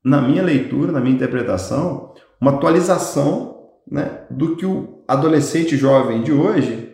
na 0.05 0.21
minha 0.21 0.43
leitura, 0.43 0.91
na 0.91 1.00
minha 1.01 1.15
interpretação, 1.15 2.13
uma 2.39 2.51
atualização 2.51 3.55
né, 3.89 4.19
do 4.29 4.55
que 4.55 4.65
o 4.65 5.03
adolescente 5.07 5.75
jovem 5.75 6.21
de 6.21 6.31
hoje 6.31 6.93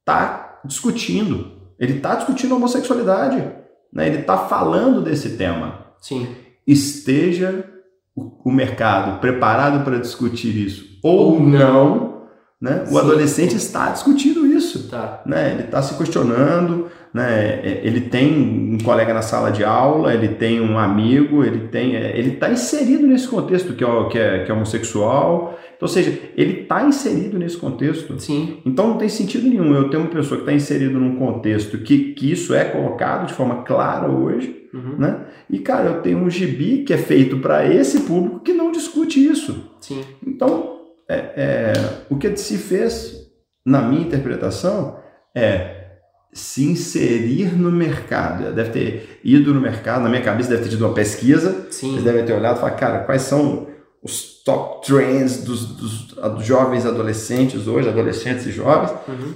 está 0.00 0.60
discutindo. 0.64 1.52
Ele 1.78 1.94
está 1.96 2.14
discutindo 2.14 2.54
a 2.54 2.56
homossexualidade, 2.56 3.44
né, 3.92 4.06
ele 4.06 4.20
está 4.20 4.38
falando 4.38 5.02
desse 5.02 5.36
tema 5.36 5.86
Sim. 6.00 6.28
esteja 6.64 7.64
o, 8.14 8.48
o 8.48 8.52
mercado 8.52 9.20
preparado 9.20 9.84
para 9.84 9.98
discutir 9.98 10.56
isso 10.56 10.94
ou 11.02 11.32
Ou 11.34 11.40
não, 11.40 12.22
né? 12.60 12.86
Sim. 12.86 12.94
O 12.94 12.98
adolescente 12.98 13.56
está 13.56 13.90
discutindo 13.90 14.46
isso, 14.46 14.88
Tá. 14.88 15.22
né? 15.26 15.52
Ele 15.52 15.64
está 15.64 15.82
se 15.82 15.94
questionando, 15.98 16.88
né? 17.14 17.60
É, 17.62 17.80
Ele 17.84 18.00
tem 18.00 18.74
um 18.74 18.78
colega 18.78 19.14
na 19.14 19.22
sala 19.22 19.50
de 19.52 19.62
aula, 19.62 20.12
ele 20.12 20.28
tem 20.28 20.60
um 20.60 20.76
amigo, 20.76 21.44
ele 21.44 21.68
tem, 21.68 21.94
é, 21.94 22.18
ele 22.18 22.32
está 22.32 22.50
inserido 22.50 23.06
nesse 23.06 23.28
contexto 23.28 23.72
que 23.74 23.84
é, 23.84 24.08
que 24.10 24.18
é, 24.18 24.44
que 24.44 24.50
é 24.50 24.54
homossexual. 24.54 25.56
Então, 25.76 25.86
ou 25.86 25.88
seja, 25.88 26.18
ele 26.36 26.62
está 26.62 26.84
inserido 26.84 27.38
nesse 27.38 27.56
contexto. 27.56 28.18
Sim. 28.18 28.58
Então 28.66 28.88
não 28.88 28.98
tem 28.98 29.08
sentido 29.08 29.48
nenhum 29.48 29.72
eu 29.74 29.88
ter 29.88 29.96
uma 29.96 30.08
pessoa 30.08 30.38
que 30.38 30.42
está 30.42 30.52
inserida 30.52 30.98
num 30.98 31.14
contexto 31.16 31.78
que, 31.78 32.14
que 32.14 32.32
isso 32.32 32.52
é 32.52 32.64
colocado 32.64 33.26
de 33.28 33.34
forma 33.34 33.62
clara 33.62 34.10
hoje, 34.10 34.62
Uhum. 34.74 34.96
né? 34.98 35.20
E, 35.48 35.60
cara, 35.60 35.88
eu 35.88 36.02
tenho 36.02 36.18
um 36.18 36.28
gibi 36.28 36.82
que 36.82 36.92
é 36.92 36.96
feito 36.98 37.38
para 37.38 37.64
esse 37.72 38.00
público 38.00 38.40
que 38.40 38.52
não 38.52 38.72
discute 38.72 39.24
isso. 39.24 39.70
Sim. 39.80 40.02
Então, 40.26 40.80
é, 41.08 41.14
é, 41.36 41.72
o 42.10 42.16
que 42.16 42.36
se 42.36 42.58
fez, 42.58 43.30
na 43.64 43.80
minha 43.82 44.02
interpretação, 44.02 44.96
é 45.32 45.73
se 46.34 46.64
inserir 46.64 47.56
no 47.56 47.70
mercado. 47.70 48.52
Deve 48.52 48.70
ter 48.70 49.20
ido 49.24 49.54
no 49.54 49.60
mercado, 49.60 50.02
na 50.02 50.08
minha 50.10 50.20
cabeça 50.22 50.50
deve 50.50 50.64
ter 50.64 50.70
tido 50.70 50.84
uma 50.84 50.92
pesquisa, 50.92 51.68
Sim. 51.70 51.92
eles 51.92 52.04
devem 52.04 52.24
ter 52.24 52.32
olhado 52.32 52.56
e 52.56 52.60
falar, 52.60 52.72
cara, 52.72 52.98
quais 53.04 53.22
são 53.22 53.68
os 54.02 54.42
top 54.44 54.86
trends 54.86 55.44
dos, 55.44 55.64
dos, 55.64 56.06
dos 56.08 56.44
jovens 56.44 56.84
adolescentes 56.84 57.66
hoje, 57.66 57.88
adolescentes 57.88 58.44
e 58.46 58.50
jovens, 58.50 58.92
Uhum. 59.08 59.34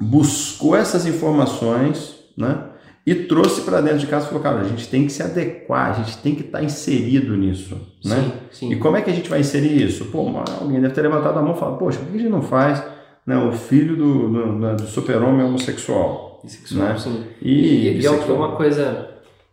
buscou 0.00 0.76
essas 0.76 1.06
informações, 1.06 2.14
né? 2.36 2.64
e 3.08 3.14
trouxe 3.14 3.62
para 3.62 3.80
dentro 3.80 4.00
de 4.00 4.06
casa 4.06 4.26
e 4.26 4.28
falou, 4.28 4.42
cara, 4.42 4.60
a 4.60 4.64
gente 4.64 4.86
tem 4.86 5.06
que 5.06 5.12
se 5.12 5.22
adequar, 5.22 5.90
a 5.90 5.92
gente 5.94 6.18
tem 6.18 6.34
que 6.34 6.42
estar 6.42 6.58
tá 6.58 6.64
inserido 6.64 7.34
nisso, 7.34 7.74
né? 8.04 8.16
Sim, 8.50 8.68
sim. 8.68 8.72
E 8.72 8.76
como 8.76 8.98
é 8.98 9.00
que 9.00 9.08
a 9.08 9.14
gente 9.14 9.30
vai 9.30 9.40
inserir 9.40 9.82
isso? 9.82 10.04
Pô, 10.06 10.28
alguém 10.60 10.78
deve 10.78 10.92
ter 10.92 11.00
levantado 11.00 11.38
a 11.38 11.42
mão 11.42 11.54
e 11.54 11.58
falado, 11.58 11.78
poxa, 11.78 11.98
por 11.98 12.08
que 12.08 12.18
a 12.18 12.20
gente 12.20 12.30
não 12.30 12.42
faz 12.42 12.84
né, 13.28 13.36
o 13.36 13.52
filho 13.52 13.94
do, 13.94 14.28
do, 14.30 14.76
do 14.76 14.86
super-homem 14.86 15.44
homossexual? 15.44 16.40
Bissexual, 16.42 16.88
né? 16.88 16.98
sim. 16.98 17.24
E, 17.42 17.52
e, 17.52 18.00
e 18.00 18.06
é 18.06 18.10
uma 18.10 18.56
coisa 18.56 19.10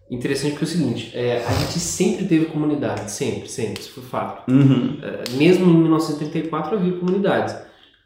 interessante 0.09 0.51
porque 0.51 0.63
é 0.63 0.67
o 0.67 0.71
seguinte, 0.71 1.11
é, 1.13 1.45
a 1.45 1.51
gente 1.51 1.77
sempre 1.79 2.25
teve 2.25 2.45
comunidade, 2.45 3.11
sempre, 3.11 3.49
sempre, 3.49 3.81
isso 3.81 3.91
foi 3.91 4.03
fato. 4.03 4.49
Uhum. 4.49 4.97
É, 5.03 5.29
mesmo 5.37 5.69
em 5.69 5.77
1934 5.77 6.77
havia 6.77 6.93
comunidades. 6.93 7.53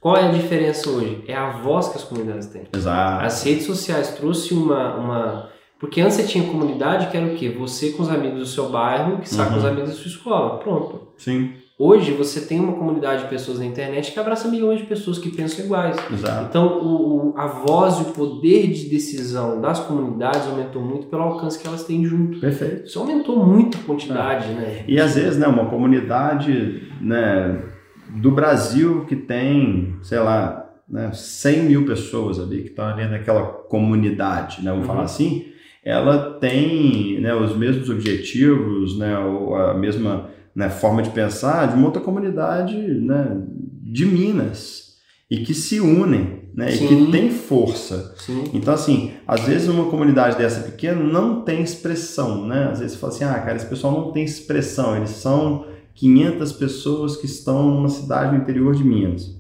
Qual 0.02 0.18
é 0.18 0.28
a 0.28 0.32
diferença 0.32 0.90
hoje? 0.90 1.24
É 1.28 1.36
a 1.36 1.52
voz 1.52 1.90
que 1.90 1.98
as 1.98 2.04
comunidades 2.04 2.48
têm. 2.48 2.64
Exato. 2.74 3.26
As 3.26 3.44
redes 3.44 3.68
sociais 3.68 4.16
trouxe 4.16 4.56
uma, 4.56 4.96
uma... 4.96 5.50
Porque 5.80 6.02
antes 6.02 6.18
você 6.18 6.28
tinha 6.28 6.44
comunidade 6.44 7.10
que 7.10 7.16
era 7.16 7.26
o 7.26 7.36
quê? 7.36 7.50
Você 7.58 7.92
com 7.92 8.04
os 8.04 8.10
amigos 8.10 8.40
do 8.40 8.46
seu 8.46 8.70
bairro, 8.70 9.20
que 9.20 9.28
está 9.28 9.46
uhum. 9.46 9.52
com 9.52 9.58
os 9.58 9.66
amigos 9.66 9.90
da 9.90 9.96
sua 9.96 10.08
escola. 10.08 10.58
Pronto. 10.60 11.08
Sim. 11.18 11.54
Hoje 11.82 12.12
você 12.12 12.42
tem 12.42 12.60
uma 12.60 12.74
comunidade 12.74 13.24
de 13.24 13.30
pessoas 13.30 13.60
na 13.60 13.66
internet 13.66 14.12
que 14.12 14.20
abraça 14.20 14.50
milhões 14.50 14.80
de 14.80 14.86
pessoas 14.86 15.18
que 15.18 15.30
pensam 15.30 15.64
iguais. 15.64 15.96
Exato. 16.12 16.48
Então 16.50 16.80
o, 16.80 17.30
o, 17.30 17.34
a 17.38 17.48
voz 17.48 18.00
e 18.00 18.02
o 18.02 18.06
poder 18.14 18.68
de 18.68 18.90
decisão 18.90 19.62
das 19.62 19.80
comunidades 19.80 20.46
aumentou 20.46 20.82
muito 20.82 21.08
pelo 21.08 21.22
alcance 21.22 21.58
que 21.58 21.66
elas 21.66 21.86
têm 21.86 22.04
junto. 22.04 22.42
Perfeito. 22.42 22.86
Isso 22.86 23.00
aumentou 23.00 23.46
muito 23.46 23.78
a 23.78 23.82
quantidade, 23.84 24.50
é. 24.50 24.54
né? 24.54 24.84
E 24.86 25.00
às 25.00 25.16
vezes, 25.16 25.40
né, 25.40 25.48
uma 25.48 25.68
comunidade, 25.68 26.84
né, 27.00 27.64
do 28.10 28.32
Brasil 28.32 29.06
que 29.06 29.16
tem, 29.16 29.96
sei 30.02 30.20
lá, 30.20 30.70
né, 30.86 31.12
100 31.14 31.64
mil 31.64 31.86
pessoas 31.86 32.42
ali 32.42 32.64
que 32.64 32.70
estão 32.72 32.88
ali 32.88 33.08
naquela 33.08 33.44
comunidade, 33.44 34.62
né, 34.62 34.72
vamos 34.72 34.86
uhum. 34.86 34.94
falar 34.94 35.04
assim, 35.04 35.46
ela 35.84 36.38
tem 36.40 37.20
né, 37.22 37.34
os 37.34 37.56
mesmos 37.56 37.90
objetivos, 37.90 38.98
né, 38.98 39.16
a 39.16 39.74
mesma 39.74 40.30
né, 40.56 40.70
forma 40.70 41.02
de 41.02 41.10
pensar 41.10 41.68
de 41.68 41.76
uma 41.76 41.86
outra 41.86 42.02
comunidade 42.02 42.76
né, 42.76 43.42
de 43.84 44.06
Minas 44.06 44.96
e 45.30 45.38
que 45.38 45.54
se 45.54 45.80
unem 45.80 46.50
né, 46.54 46.74
e 46.74 46.88
que 46.88 47.12
tem 47.12 47.30
força. 47.30 48.14
Sim. 48.18 48.44
Então, 48.54 48.74
assim, 48.74 49.14
às 49.28 49.42
vezes 49.42 49.70
uma 49.70 49.90
comunidade 49.90 50.38
dessa 50.38 50.62
pequena 50.62 51.02
não 51.02 51.42
tem 51.42 51.62
expressão, 51.62 52.46
né? 52.46 52.70
Às 52.72 52.80
vezes 52.80 52.94
você 52.94 53.00
fala 53.00 53.14
assim, 53.14 53.24
ah, 53.24 53.40
cara, 53.40 53.56
esse 53.56 53.68
pessoal 53.68 53.94
não 53.94 54.12
tem 54.12 54.24
expressão, 54.24 54.98
eles 54.98 55.12
são 55.12 55.66
500 55.96 56.52
pessoas 56.54 57.16
que 57.16 57.26
estão 57.26 57.66
numa 57.66 57.90
cidade 57.90 58.36
no 58.36 58.42
interior 58.42 58.76
de 58.76 58.84
Minas. 58.84 59.39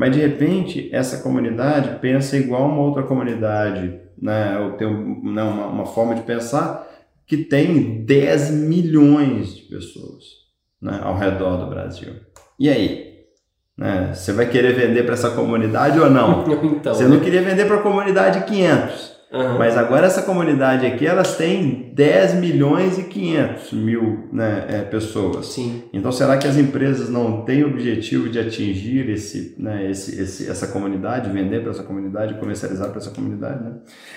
Mas 0.00 0.12
de 0.12 0.18
repente 0.18 0.88
essa 0.94 1.18
comunidade 1.18 1.98
pensa 2.00 2.34
igual 2.34 2.70
uma 2.70 2.80
outra 2.80 3.02
comunidade, 3.02 4.00
né? 4.18 4.58
ou 4.58 4.70
tem 4.72 4.88
né, 4.88 5.42
uma, 5.42 5.66
uma 5.66 5.84
forma 5.84 6.14
de 6.14 6.22
pensar 6.22 6.88
que 7.26 7.36
tem 7.36 8.02
10 8.02 8.50
milhões 8.50 9.54
de 9.54 9.60
pessoas 9.64 10.24
né, 10.80 11.00
ao 11.02 11.18
redor 11.18 11.58
do 11.58 11.66
Brasil. 11.66 12.14
E 12.58 12.70
aí? 12.70 13.10
Né, 13.76 14.14
você 14.14 14.32
vai 14.32 14.48
querer 14.48 14.72
vender 14.72 15.02
para 15.02 15.12
essa 15.12 15.32
comunidade 15.32 16.00
ou 16.00 16.08
não? 16.08 16.46
então, 16.64 16.94
você 16.94 17.04
não 17.04 17.18
né? 17.18 17.22
queria 17.22 17.42
vender 17.42 17.66
para 17.66 17.76
a 17.76 17.82
comunidade 17.82 18.46
500. 18.46 19.19
Uhum. 19.32 19.58
Mas 19.58 19.76
agora 19.76 20.06
essa 20.06 20.22
comunidade 20.22 20.84
aqui, 20.84 21.06
elas 21.06 21.36
têm 21.36 21.92
10 21.94 22.34
milhões 22.34 22.98
e 22.98 23.04
500 23.04 23.72
mil 23.72 24.28
né, 24.32 24.66
é, 24.68 24.78
pessoas. 24.80 25.46
Sim. 25.46 25.84
Então 25.92 26.10
será 26.10 26.36
que 26.36 26.48
as 26.48 26.56
empresas 26.56 27.08
não 27.08 27.42
têm 27.44 27.62
o 27.62 27.68
objetivo 27.68 28.28
de 28.28 28.40
atingir 28.40 29.08
esse, 29.08 29.54
né, 29.56 29.88
esse, 29.88 30.20
esse, 30.20 30.50
essa 30.50 30.66
comunidade, 30.66 31.30
vender 31.30 31.62
para 31.62 31.70
essa 31.70 31.84
comunidade, 31.84 32.34
comercializar 32.40 32.88
para 32.88 32.98
essa 32.98 33.10
comunidade? 33.10 33.62
Né? 33.62 33.74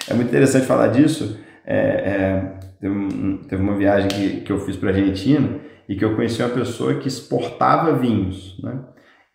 É 0.10 0.16
muito 0.16 0.30
interessante 0.30 0.66
falar 0.66 0.88
disso. 0.88 1.40
É, 1.64 1.78
é, 1.78 2.54
teve, 2.82 2.94
um, 2.94 3.38
teve, 3.38 3.62
uma 3.62 3.78
viagem 3.78 4.08
que, 4.10 4.42
que 4.42 4.52
eu 4.52 4.60
fiz 4.60 4.76
para 4.76 4.90
a 4.90 4.94
Argentina 4.94 5.60
e 5.88 5.96
que 5.96 6.04
eu 6.04 6.16
conheci 6.16 6.42
uma 6.42 6.50
pessoa 6.50 6.96
que 6.96 7.08
exportava 7.08 7.94
vinhos. 7.94 8.60
Né? 8.64 8.80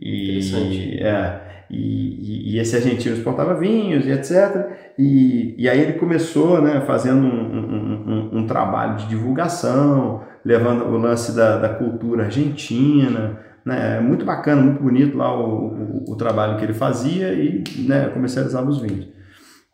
E, 0.00 0.98
é, 1.00 1.47
e, 1.70 2.54
e, 2.54 2.58
esse 2.58 2.76
argentino 2.76 3.14
exportava 3.14 3.54
vinhos 3.54 4.06
e 4.06 4.10
etc. 4.10 4.70
E, 4.98 5.54
e 5.58 5.68
aí 5.68 5.80
ele 5.80 5.94
começou 5.94 6.62
né, 6.62 6.80
fazendo 6.86 7.26
um, 7.26 7.58
um, 7.58 8.04
um, 8.06 8.38
um 8.38 8.46
trabalho 8.46 8.96
de 8.96 9.06
divulgação, 9.06 10.22
levando 10.44 10.84
o 10.84 10.96
lance 10.96 11.34
da, 11.36 11.58
da 11.58 11.68
cultura 11.68 12.24
argentina. 12.24 13.38
Né, 13.64 14.00
muito 14.00 14.24
bacana, 14.24 14.62
muito 14.62 14.82
bonito 14.82 15.18
lá 15.18 15.36
o, 15.38 16.04
o, 16.06 16.12
o 16.12 16.16
trabalho 16.16 16.56
que 16.56 16.64
ele 16.64 16.72
fazia 16.72 17.34
e 17.34 17.62
né, 17.86 18.08
comercializava 18.08 18.68
os 18.70 18.80
vinhos. 18.80 19.08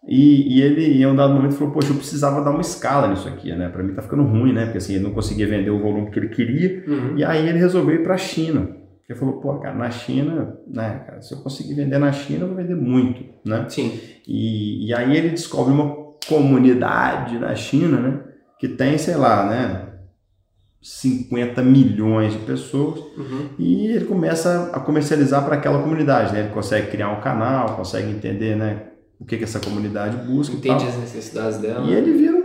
E, 0.07 0.59
e, 0.59 0.63
ele, 0.63 1.01
em 1.01 1.07
um 1.07 1.15
dado 1.15 1.33
momento, 1.33 1.55
falou: 1.55 1.73
Poxa, 1.73 1.91
eu 1.91 1.97
precisava 1.97 2.43
dar 2.43 2.51
uma 2.51 2.61
escala 2.61 3.09
nisso 3.09 3.27
aqui, 3.27 3.55
né? 3.55 3.69
Para 3.69 3.83
mim 3.83 3.95
tá 3.95 4.03
ficando 4.03 4.23
ruim, 4.23 4.53
né? 4.53 4.65
Porque 4.65 4.79
assim, 4.79 4.95
ele 4.95 5.05
não 5.05 5.13
conseguia 5.13 5.47
vender 5.47 5.71
o 5.71 5.81
volume 5.81 6.11
que 6.11 6.19
ele 6.19 6.29
queria. 6.29 6.85
Uhum. 6.87 7.17
E 7.17 7.25
aí 7.25 7.49
ele 7.49 7.59
resolveu 7.59 7.95
ir 7.95 8.03
para 8.03 8.15
a 8.15 8.19
China. 8.19 8.69
Ele 9.09 9.19
falou, 9.19 9.41
pô, 9.41 9.59
cara, 9.59 9.75
na 9.75 9.91
China, 9.91 10.57
né, 10.67 11.05
cara, 11.07 11.21
se 11.21 11.35
eu 11.35 11.39
conseguir 11.39 11.75
vender 11.75 11.99
na 11.99 12.11
China, 12.11 12.45
eu 12.45 12.49
vou 12.49 12.57
vender 12.57 12.75
muito, 12.75 13.23
né? 13.45 13.67
Sim. 13.69 14.01
E, 14.27 14.87
e 14.89 14.95
aí 14.95 15.17
ele 15.17 15.31
descobre 15.31 15.73
uma 15.73 15.95
comunidade 16.27 17.39
na 17.39 17.55
China, 17.55 18.01
né, 18.01 18.21
que 18.59 18.67
tem, 18.67 18.97
sei 18.97 19.17
lá, 19.17 19.47
né, 19.47 19.89
50 20.81 21.63
milhões 21.63 22.33
de 22.33 22.39
pessoas 22.41 23.01
uhum. 23.17 23.49
e 23.59 23.87
ele 23.87 24.05
começa 24.05 24.71
a 24.73 24.81
comercializar 24.81 25.45
para 25.45 25.57
aquela 25.57 25.83
comunidade, 25.83 26.33
né? 26.35 26.41
Ele 26.41 26.51
consegue 26.51 26.91
criar 26.91 27.11
um 27.11 27.23
canal, 27.23 27.75
consegue 27.75 28.11
entender, 28.11 28.55
né, 28.55 28.89
o 29.19 29.25
que 29.25 29.39
que 29.39 29.45
essa 29.45 29.61
comunidade 29.61 30.17
busca 30.27 30.55
Entende 30.55 30.87
as 30.87 30.99
necessidades 30.99 31.59
dela. 31.59 31.87
E 31.87 31.95
ele 31.95 32.13
vira 32.13 32.43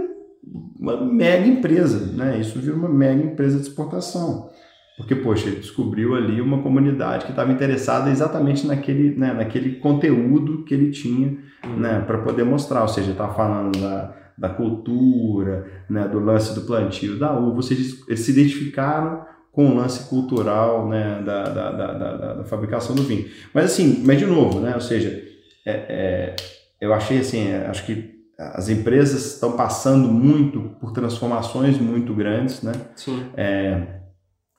uma 0.79 1.05
mega 1.05 1.45
empresa, 1.45 2.13
né? 2.13 2.37
Isso 2.39 2.57
vira 2.59 2.75
uma 2.75 2.87
mega 2.87 3.21
empresa 3.21 3.57
de 3.57 3.63
exportação. 3.63 4.49
Porque, 4.99 5.15
poxa, 5.15 5.47
ele 5.47 5.61
descobriu 5.61 6.13
ali 6.13 6.41
uma 6.41 6.61
comunidade 6.61 7.23
que 7.23 7.31
estava 7.31 7.53
interessada 7.53 8.09
exatamente 8.09 8.67
naquele, 8.67 9.17
né, 9.17 9.31
naquele 9.31 9.77
conteúdo 9.77 10.65
que 10.65 10.73
ele 10.73 10.91
tinha 10.91 11.37
uhum. 11.65 11.77
né, 11.77 12.03
para 12.05 12.17
poder 12.17 12.43
mostrar. 12.43 12.81
Ou 12.81 12.87
seja, 12.89 13.11
estava 13.11 13.33
falando 13.33 13.79
da, 13.79 14.13
da 14.37 14.49
cultura, 14.49 15.71
né, 15.89 16.05
do 16.05 16.19
lance 16.19 16.53
do 16.53 16.65
plantio 16.65 17.17
da 17.17 17.31
uva. 17.31 17.55
Ou 17.55 17.61
seja, 17.61 17.95
eles 18.09 18.19
se 18.19 18.31
identificaram 18.31 19.23
com 19.53 19.69
o 19.69 19.75
lance 19.75 20.09
cultural 20.09 20.89
né, 20.89 21.23
da, 21.25 21.43
da, 21.43 21.71
da, 21.71 22.33
da, 22.33 22.43
fabricação 22.43 22.93
do 22.93 23.03
vinho. 23.03 23.25
Mas 23.53 23.71
assim, 23.71 24.03
mas 24.05 24.19
de 24.19 24.25
novo, 24.25 24.59
né, 24.59 24.75
ou 24.75 24.81
seja, 24.81 25.17
é, 25.65 25.71
é, 25.71 26.35
eu 26.81 26.93
achei 26.93 27.19
assim, 27.19 27.47
é, 27.47 27.67
acho 27.67 27.85
que 27.85 28.19
as 28.37 28.67
empresas 28.67 29.35
estão 29.35 29.53
passando 29.53 30.09
muito 30.09 30.59
por 30.81 30.91
transformações 30.91 31.77
muito 31.77 32.13
grandes, 32.13 32.61
né? 32.61 32.73
Sim. 32.95 33.23
É, 33.35 33.99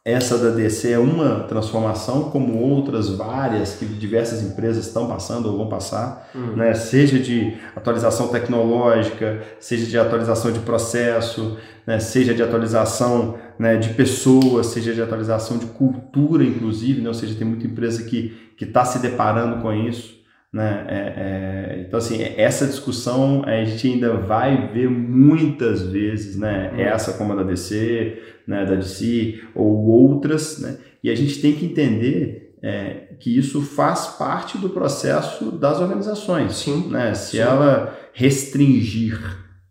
essa 0.02 0.38
da 0.38 0.48
DC 0.48 0.92
é 0.92 0.98
uma 0.98 1.40
transformação, 1.40 2.30
como 2.30 2.58
outras 2.58 3.10
várias 3.10 3.74
que 3.74 3.84
diversas 3.84 4.42
empresas 4.42 4.86
estão 4.86 5.06
passando 5.06 5.50
ou 5.50 5.58
vão 5.58 5.68
passar, 5.68 6.30
uhum. 6.34 6.56
né? 6.56 6.72
seja 6.72 7.18
de 7.18 7.58
atualização 7.76 8.28
tecnológica, 8.28 9.42
seja 9.58 9.84
de 9.84 9.98
atualização 9.98 10.52
de 10.52 10.60
processo, 10.60 11.58
né? 11.86 11.98
seja 11.98 12.32
de 12.32 12.42
atualização 12.42 13.38
né, 13.58 13.76
de 13.76 13.90
pessoas, 13.90 14.68
seja 14.68 14.94
de 14.94 15.02
atualização 15.02 15.58
de 15.58 15.66
cultura, 15.66 16.42
inclusive, 16.44 17.02
né? 17.02 17.08
ou 17.08 17.14
seja, 17.14 17.34
tem 17.34 17.46
muita 17.46 17.66
empresa 17.66 18.02
que 18.04 18.34
está 18.58 18.86
se 18.86 19.00
deparando 19.00 19.60
com 19.60 19.70
isso. 19.70 20.19
Né? 20.52 20.84
É, 20.88 20.96
é, 20.96 21.84
então, 21.86 21.98
assim, 21.98 22.20
essa 22.36 22.66
discussão 22.66 23.44
a 23.46 23.64
gente 23.64 23.86
ainda 23.86 24.14
vai 24.14 24.68
ver 24.72 24.90
muitas 24.90 25.82
vezes, 25.82 26.36
né? 26.36 26.72
Uhum. 26.72 26.80
essa 26.80 27.12
como 27.12 27.32
a 27.32 27.36
da 27.36 27.42
DC, 27.44 28.20
né? 28.48 28.64
da 28.64 28.74
DC, 28.74 29.40
ou 29.54 29.86
outras, 29.86 30.58
né? 30.58 30.78
e 31.04 31.10
a 31.10 31.14
gente 31.14 31.40
tem 31.40 31.54
que 31.54 31.66
entender 31.66 32.56
é, 32.62 33.14
que 33.20 33.36
isso 33.36 33.62
faz 33.62 34.08
parte 34.18 34.58
do 34.58 34.70
processo 34.70 35.52
das 35.52 35.80
organizações. 35.80 36.56
Sim. 36.56 36.88
Né? 36.88 37.14
Se 37.14 37.36
Sim. 37.36 37.42
ela 37.42 37.96
restringir, 38.12 39.20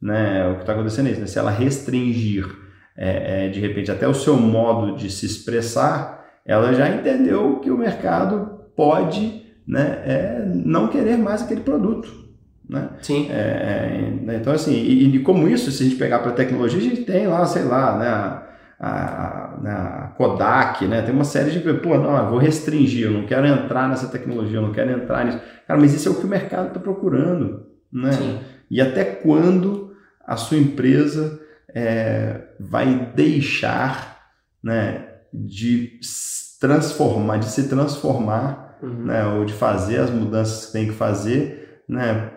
né? 0.02 0.48
o 0.48 0.56
que 0.56 0.62
está 0.62 0.74
acontecendo 0.74 1.08
é 1.08 1.12
isso, 1.12 1.22
né? 1.22 1.28
se 1.28 1.38
ela 1.38 1.52
restringir, 1.52 2.48
é, 2.98 3.48
é, 3.48 3.50
de 3.50 3.60
repente, 3.60 3.92
até 3.92 4.08
o 4.08 4.14
seu 4.14 4.38
modo 4.38 4.96
de 4.96 5.10
se 5.12 5.26
expressar, 5.26 6.26
ela 6.46 6.74
já 6.74 6.90
entendeu 6.90 7.60
que 7.60 7.70
o 7.70 7.78
mercado 7.78 8.62
pode 8.76 9.49
né, 9.70 10.02
é 10.04 10.44
não 10.66 10.88
querer 10.88 11.16
mais 11.16 11.44
aquele 11.44 11.62
produto. 11.62 12.12
Né? 12.68 12.90
Sim. 13.04 13.28
É, 13.30 14.16
é 14.28 14.36
então, 14.36 14.52
assim, 14.52 14.74
e, 14.74 15.16
e, 15.16 15.20
como 15.20 15.48
isso, 15.48 15.72
se 15.72 15.84
a 15.84 15.86
gente 15.86 15.98
pegar 15.98 16.20
para 16.20 16.32
a 16.32 16.36
tecnologia, 16.36 16.80
a 16.80 16.82
gente 16.82 17.04
tem 17.04 17.28
lá, 17.28 17.46
sei 17.46 17.64
lá, 17.64 17.98
né, 18.00 18.08
a, 18.08 18.48
a, 18.80 19.58
né, 19.62 19.72
a, 19.72 20.14
Kodak, 20.18 20.88
né, 20.88 21.04
tem 21.04 21.14
uma 21.14 21.24
série 21.24 21.52
de, 21.52 21.60
pô, 21.60 21.98
não, 22.00 22.18
eu 22.18 22.30
vou 22.32 22.40
restringir, 22.40 23.06
eu 23.06 23.12
não 23.12 23.28
quero 23.28 23.46
entrar 23.46 23.88
nessa 23.88 24.08
tecnologia, 24.08 24.58
eu 24.58 24.64
não 24.64 24.72
quero 24.72 24.92
entrar 24.92 25.24
nisso. 25.24 25.40
Cara, 25.68 25.80
mas 25.80 25.94
isso 25.94 26.10
é 26.10 26.12
o 26.12 26.16
que 26.16 26.26
o 26.26 26.30
mercado 26.30 26.70
está 26.70 26.80
procurando. 26.80 27.68
Né? 27.94 28.12
Sim. 28.12 28.40
E 28.72 28.82
até 28.82 29.04
quando 29.04 29.94
a 30.26 30.36
sua 30.36 30.58
empresa 30.58 31.40
é, 31.76 32.42
vai 32.60 33.12
deixar 33.14 34.20
né, 34.64 35.06
de 35.32 36.00
transformar, 36.60 37.38
de 37.38 37.46
se 37.46 37.70
transformar 37.70 38.69
uhum. 38.82 39.06
né, 39.06 39.26
ou 39.26 39.46
de 39.46 39.54
fazer 39.54 39.98
as 39.98 40.10
mudanças 40.10 40.68
que 40.68 40.72
tem 40.74 40.88
que 40.88 40.94
fazer, 40.94 41.82
né, 41.88 42.32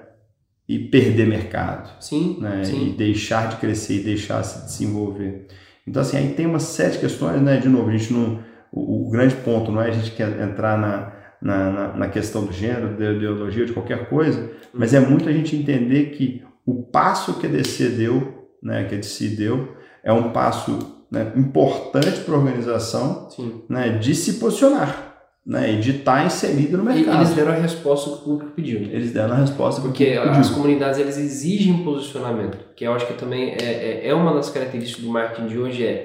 e 0.68 0.78
perder 0.78 1.26
mercado. 1.26 1.90
Sim, 2.00 2.38
né? 2.40 2.64
sim. 2.64 2.88
E 2.88 2.90
deixar 2.92 3.48
de 3.48 3.56
crescer 3.56 4.00
e 4.00 4.04
deixar 4.04 4.42
se 4.42 4.64
desenvolver. 4.64 5.46
Então, 5.86 6.00
assim, 6.00 6.16
aí 6.16 6.32
tem 6.34 6.46
umas 6.46 6.62
sete 6.62 6.98
questões, 6.98 7.42
né? 7.42 7.56
De 7.56 7.68
novo, 7.68 7.90
a 7.90 7.92
gente 7.92 8.12
não. 8.12 8.38
O, 8.72 9.08
o 9.08 9.10
grande 9.10 9.34
ponto 9.36 9.70
não 9.70 9.82
é 9.82 9.88
a 9.88 9.92
gente 9.92 10.12
quer 10.12 10.40
entrar 10.40 10.78
na, 10.78 11.12
na, 11.42 11.70
na, 11.70 11.96
na 11.96 12.08
questão 12.08 12.44
do 12.44 12.52
gênero, 12.52 12.96
da 12.96 13.12
ideologia, 13.12 13.66
de 13.66 13.72
qualquer 13.72 14.08
coisa, 14.08 14.50
mas 14.72 14.94
é 14.94 15.00
muito 15.00 15.28
a 15.28 15.32
gente 15.32 15.54
entender 15.56 16.10
que 16.10 16.42
o 16.64 16.82
passo 16.82 17.38
que 17.38 17.46
a 17.46 17.50
DC 17.50 17.88
deu, 17.90 18.48
né, 18.62 18.84
que 18.84 18.94
a 18.94 18.98
DC 18.98 19.28
deu, 19.30 19.76
é 20.02 20.12
um 20.12 20.30
passo 20.30 21.04
né, 21.10 21.32
importante 21.36 22.20
para 22.20 22.34
a 22.34 22.38
organização 22.38 23.28
sim. 23.28 23.62
né, 23.68 23.98
de 23.98 24.14
se 24.14 24.34
posicionar 24.34 25.11
né, 25.44 25.72
e 25.72 25.80
de 25.80 25.90
estar 25.98 26.24
inserido 26.24 26.78
no 26.78 26.90
E 26.90 26.94
mercado. 26.94 27.16
eles 27.18 27.30
deram 27.34 27.52
a 27.52 27.56
resposta 27.56 28.10
que 28.10 28.16
o 28.16 28.18
público 28.20 28.52
pediu. 28.52 28.78
Eles 28.80 29.12
deram 29.12 29.34
a 29.34 29.38
resposta 29.38 29.80
que 29.80 29.86
o 29.86 29.90
Porque 29.90 30.12
as 30.12 30.36
pediu. 30.38 30.54
comunidades 30.54 30.98
eles 31.00 31.18
exigem 31.18 31.82
posicionamento, 31.82 32.58
que 32.76 32.84
eu 32.84 32.92
acho 32.92 33.06
que 33.06 33.14
também 33.14 33.50
é, 33.60 33.64
é, 34.04 34.08
é 34.08 34.14
uma 34.14 34.32
das 34.34 34.50
características 34.50 35.04
do 35.04 35.10
marketing 35.10 35.48
de 35.48 35.58
hoje 35.58 35.84
é 35.84 36.04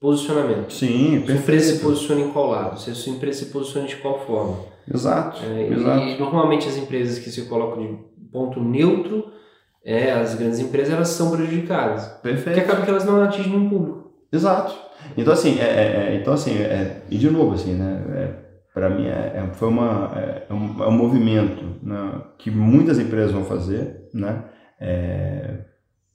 posicionamento. 0.00 0.72
Sim, 0.72 1.22
Sua 1.24 1.34
empresa 1.34 1.36
se 1.36 1.42
perfeito. 1.72 1.82
posiciona 1.82 2.20
em 2.20 2.30
qual 2.30 2.50
lado? 2.50 2.78
Se 2.80 2.90
a 2.90 2.94
sua 2.94 3.12
empresa 3.14 3.38
se 3.44 3.46
posiciona 3.46 3.86
de 3.88 3.96
qual 3.96 4.24
forma? 4.24 4.56
Exato, 4.92 5.40
É, 5.44 5.68
exato. 5.72 6.02
e 6.04 6.18
normalmente 6.18 6.68
as 6.68 6.76
empresas 6.76 7.18
que 7.18 7.28
se 7.30 7.42
colocam 7.46 7.82
de 7.82 7.98
ponto 8.30 8.62
neutro, 8.62 9.32
é, 9.84 10.12
as 10.12 10.34
grandes 10.34 10.60
empresas, 10.60 10.92
elas 10.94 11.08
são 11.08 11.30
prejudicadas. 11.32 12.04
Porque 12.06 12.28
Perfeito. 12.28 12.58
acaba 12.60 12.82
que 12.82 12.90
elas 12.90 13.04
não 13.04 13.20
atingem 13.22 13.56
um 13.56 13.68
público. 13.68 14.12
Exato. 14.32 14.76
Então 15.16 15.32
assim, 15.32 15.58
é, 15.58 15.64
é- 15.64 16.12
é- 16.12 16.18
então 16.20 16.32
assim, 16.34 16.56
é- 16.56 17.02
e 17.10 17.16
de 17.18 17.30
novo 17.30 17.54
assim, 17.54 17.72
né? 17.74 18.34
Para 18.76 18.90
mim 18.90 19.06
é, 19.06 19.32
é- 19.36 19.50
foi 19.54 19.68
uma 19.68 20.12
é, 20.14 20.42
é 20.50 20.52
um, 20.52 20.82
é 20.84 20.86
um 20.86 20.92
movimento 20.92 21.64
né, 21.82 22.20
que 22.36 22.50
muitas 22.50 22.98
empresas 22.98 23.32
vão 23.32 23.42
fazer, 23.42 24.06
né? 24.12 24.42
É, 24.78 25.60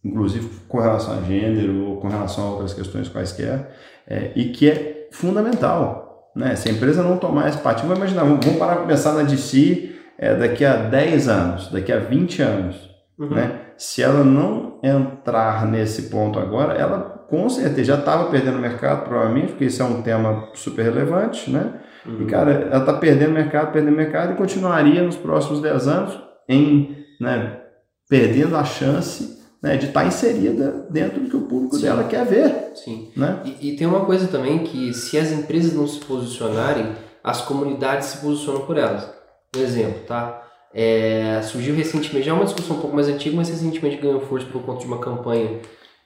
inclusive 0.05 0.47
com 0.67 0.79
relação 0.79 1.17
a 1.17 1.21
gênero 1.23 1.85
ou 1.87 1.97
com 1.99 2.07
relação 2.07 2.43
a 2.43 2.51
outras 2.51 2.71
questões 2.75 3.09
quaisquer, 3.09 3.71
é, 4.07 4.31
e 4.35 4.45
que 4.51 4.69
é 4.69 5.07
fundamental, 5.11 6.31
né? 6.35 6.55
Se 6.55 6.69
a 6.69 6.71
empresa 6.71 7.01
não 7.01 7.17
tomar 7.17 7.49
esse 7.49 7.57
partido, 7.57 7.87
vamos 7.87 7.97
imaginar, 8.03 8.25
vamos 8.25 8.45
vamos 8.45 8.59
parar 8.59 8.75
para 8.75 8.85
pensar 8.85 9.13
na 9.13 9.23
DC 9.23 9.95
é, 10.19 10.35
daqui 10.35 10.63
a 10.63 10.75
10 10.75 11.27
anos, 11.29 11.71
daqui 11.71 11.91
a 11.91 11.97
20 11.97 12.41
anos, 12.43 12.91
Uhum. 13.17 13.29
né? 13.31 13.59
Se 13.75 14.03
ela 14.03 14.23
não 14.23 14.79
entrar 14.83 15.65
nesse 15.65 16.03
ponto 16.09 16.37
agora, 16.39 16.73
ela 16.73 16.99
com 17.27 17.49
certeza 17.49 17.83
já 17.85 17.95
estava 17.95 18.29
perdendo 18.29 18.59
mercado, 18.59 19.03
provavelmente, 19.05 19.47
porque 19.49 19.65
isso 19.65 19.81
é 19.81 19.85
um 19.85 20.01
tema 20.03 20.49
super 20.53 20.83
relevante, 20.85 21.49
né? 21.49 21.73
Uhum. 22.05 22.23
E, 22.23 22.25
cara, 22.25 22.51
ela 22.71 22.79
está 22.79 22.93
perdendo 22.93 23.31
mercado, 23.31 23.71
perdendo 23.71 23.95
mercado 23.95 24.33
e 24.33 24.35
continuaria 24.35 25.01
nos 25.03 25.15
próximos 25.15 25.61
10 25.61 25.87
anos 25.87 26.19
em, 26.47 26.97
né, 27.19 27.59
perdendo 28.09 28.55
a 28.55 28.63
chance 28.63 29.39
né, 29.61 29.77
de 29.77 29.87
estar 29.87 30.05
inserida 30.05 30.87
dentro 30.89 31.21
do 31.21 31.29
que 31.29 31.37
o 31.37 31.41
público 31.41 31.75
Sim. 31.75 31.83
dela 31.83 32.03
quer 32.05 32.25
ver, 32.25 32.71
Sim. 32.75 33.11
né? 33.15 33.39
E, 33.45 33.69
e 33.69 33.75
tem 33.75 33.85
uma 33.85 34.05
coisa 34.05 34.27
também 34.27 34.59
que 34.59 34.93
se 34.93 35.17
as 35.17 35.31
empresas 35.31 35.73
não 35.73 35.87
se 35.87 35.99
posicionarem, 35.99 36.93
as 37.23 37.41
comunidades 37.41 38.07
se 38.07 38.17
posicionam 38.17 38.61
por 38.61 38.77
elas. 38.77 39.07
Um 39.55 39.59
exemplo, 39.59 40.01
tá? 40.07 40.41
É, 40.73 41.41
surgiu 41.43 41.75
recentemente, 41.75 42.25
já 42.25 42.31
é 42.31 42.33
uma 42.33 42.45
discussão 42.45 42.77
um 42.77 42.79
pouco 42.79 42.95
mais 42.95 43.07
antiga, 43.07 43.35
mas 43.35 43.49
recentemente 43.49 43.97
ganhou 43.97 44.21
força 44.21 44.47
por 44.47 44.63
conta 44.63 44.79
de 44.79 44.87
uma 44.87 44.99
campanha 44.99 45.59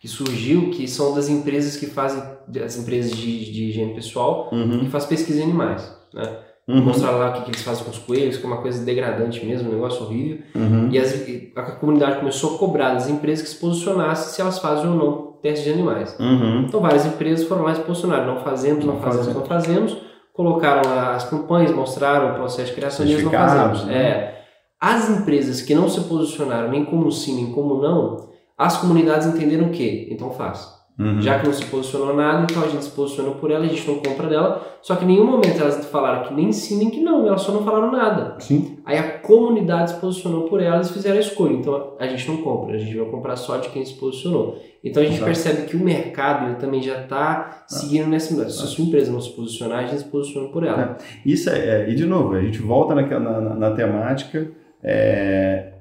que 0.05 0.11
surgiu, 0.11 0.69
que 0.69 0.87
são 0.87 1.15
das 1.15 1.27
empresas 1.29 1.77
que 1.77 1.87
fazem, 1.87 2.21
as 2.63 2.77
empresas 2.77 3.11
de, 3.17 3.51
de 3.51 3.63
higiene 3.69 3.95
pessoal, 3.95 4.49
Uhum, 4.51 4.81
que 4.81 4.89
faz 4.89 5.03
pesquisa 5.05 5.39
em 5.39 5.43
animais, 5.45 5.91
né? 6.13 6.29
uhum, 6.67 6.83
Mostrar 6.83 7.09
lá 7.09 7.29
o 7.31 7.33
que, 7.33 7.41
que 7.41 7.49
eles 7.49 7.63
fazem 7.63 7.83
com 7.83 7.89
os 7.89 7.97
coelhos, 7.97 8.37
que 8.37 8.43
é 8.43 8.47
uma 8.47 8.61
coisa 8.61 8.85
degradante 8.85 9.43
mesmo, 9.43 9.67
um 9.67 9.73
negócio 9.73 10.03
horrível. 10.05 10.37
uhum. 10.53 10.89
E 10.91 10.99
as- 10.99 11.27
e 11.27 11.51
a 11.55 11.63
comunidade 11.63 12.19
começou 12.19 12.53
a 12.55 12.57
cobrar 12.59 12.93
das 12.93 13.09
empresas 13.09 13.41
que 13.47 13.49
se 13.49 13.59
posicionassem 13.59 14.31
se 14.31 14.41
elas 14.41 14.59
fazem 14.59 14.87
ou 14.87 14.95
não 14.95 15.25
testes 15.41 15.63
de 15.63 15.71
animais. 15.71 16.15
Uhum. 16.19 16.65
Então 16.67 16.79
várias 16.81 17.03
empresas 17.07 17.47
foram 17.47 17.63
lá 17.63 17.71
e 17.71 17.75
se 17.75 17.81
posicionaram, 17.81 18.27
não 18.35 18.43
fazemos, 18.43 18.85
não, 18.85 18.93
Não 18.93 19.01
fazemos, 19.01 19.25
fazemos. 19.25 19.41
não 19.41 19.47
fazemos, 19.57 19.97
colocaram 20.33 20.87
lá 20.87 21.15
as 21.15 21.27
campanhas, 21.27 21.71
mostraram 21.73 22.31
o 22.31 22.35
processo 22.35 22.69
de 22.69 22.75
criação 22.75 23.03
e 23.07 23.11
eles 23.11 23.23
não 23.23 23.31
fazemos. 23.31 23.85
né? 23.85 23.97
É. 23.97 24.35
As 24.79 25.09
empresas 25.09 25.61
que 25.63 25.73
não 25.73 25.89
se 25.89 26.01
posicionaram 26.01 26.69
nem 26.69 26.85
como 26.85 27.11
sim, 27.11 27.35
nem 27.37 27.51
como 27.53 27.81
não, 27.81 28.34
as 28.57 28.77
comunidades 28.77 29.27
entenderam 29.27 29.67
o 29.67 29.71
quê? 29.71 30.07
Então 30.11 30.31
faz. 30.31 30.73
Uhum. 30.97 31.21
Já 31.21 31.39
que 31.39 31.45
não 31.45 31.53
se 31.53 31.65
posicionou 31.65 32.15
nada, 32.15 32.47
então 32.49 32.63
a 32.63 32.67
gente 32.67 32.85
se 32.85 32.89
posicionou 32.91 33.35
por 33.35 33.51
ela, 33.51 33.65
a 33.65 33.67
gente 33.67 33.85
não 33.85 33.95
compra 33.99 34.27
dela, 34.29 34.65
só 34.81 34.95
que 34.95 35.03
em 35.03 35.09
nenhum 35.09 35.25
momento 35.25 35.59
elas 35.59 35.85
falaram 35.87 36.23
que 36.25 36.33
nem 36.33 36.53
sim, 36.53 36.77
nem 36.77 36.89
que 36.89 37.01
não, 37.01 37.27
elas 37.27 37.41
só 37.41 37.51
não 37.51 37.65
falaram 37.65 37.91
nada. 37.91 38.37
Sim, 38.39 38.77
Aí 38.85 38.97
a 38.97 39.19
comunidade 39.19 39.91
se 39.91 39.99
posicionou 39.99 40.43
por 40.43 40.61
elas 40.61 40.89
e 40.89 40.93
fizeram 40.93 41.17
a 41.17 41.19
escolha. 41.19 41.51
Então 41.53 41.95
a 41.99 42.07
gente 42.07 42.25
não 42.29 42.37
compra, 42.37 42.75
a 42.75 42.77
gente 42.77 42.95
vai 42.95 43.05
comprar 43.07 43.35
só 43.35 43.57
de 43.57 43.67
quem 43.69 43.83
se 43.83 43.95
posicionou. 43.95 44.57
Então 44.81 45.03
a 45.03 45.05
gente 45.05 45.15
Exato. 45.17 45.25
percebe 45.25 45.67
que 45.67 45.75
o 45.75 45.83
mercado 45.83 46.57
também 46.59 46.81
já 46.81 47.01
está 47.01 47.65
seguindo 47.67 48.07
nessa. 48.07 48.33
Se 48.49 48.63
a 48.63 48.67
sua 48.67 48.85
empresa 48.85 49.11
não 49.11 49.19
se 49.19 49.31
posicionar, 49.31 49.79
a 49.79 49.87
gente 49.87 49.97
se 49.99 50.05
posiciona 50.05 50.47
por 50.47 50.63
ela. 50.63 50.97
Isso 51.25 51.49
é, 51.49 51.57
é- 51.83 51.89
e 51.89 51.95
de 51.95 52.05
novo, 52.05 52.35
a 52.35 52.41
gente 52.41 52.59
volta 52.59 52.95
na, 52.95 53.01
na, 53.19 53.41
na 53.55 53.71
temática 53.71 54.49
é, 54.81 55.73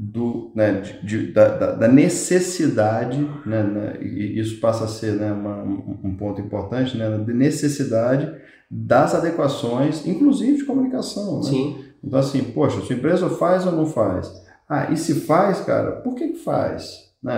do, 0.00 0.52
né, 0.54 0.80
de, 0.80 1.04
de- 1.06 1.32
da, 1.32 1.48
da- 1.48 1.72
da 1.72 1.88
necessidade, 1.88 3.18
né, 3.44 3.62
né, 3.64 3.98
e 4.00 4.38
isso 4.38 4.60
passa 4.60 4.84
a 4.84 4.88
ser 4.88 5.14
né, 5.14 5.32
uma- 5.32 5.64
um 5.64 6.14
ponto 6.16 6.40
importante, 6.40 6.96
né, 6.96 7.10
da 7.10 7.18
necessidade 7.34 8.32
das 8.70 9.12
adequações, 9.14 10.06
inclusive 10.06 10.58
de 10.58 10.64
comunicação. 10.64 11.38
Né? 11.38 11.42
Sim, 11.42 11.84
Então, 12.04 12.18
assim, 12.20 12.44
poxa, 12.44 12.80
sua 12.82 12.94
empresa 12.94 13.28
faz 13.28 13.66
ou 13.66 13.72
não 13.72 13.86
faz? 13.86 14.30
Ah, 14.68 14.92
e 14.92 14.96
se 14.96 15.14
faz, 15.22 15.62
cara, 15.62 15.92
por 15.96 16.14
que, 16.14 16.28
que 16.28 16.38
faz? 16.44 17.08
Né? 17.20 17.32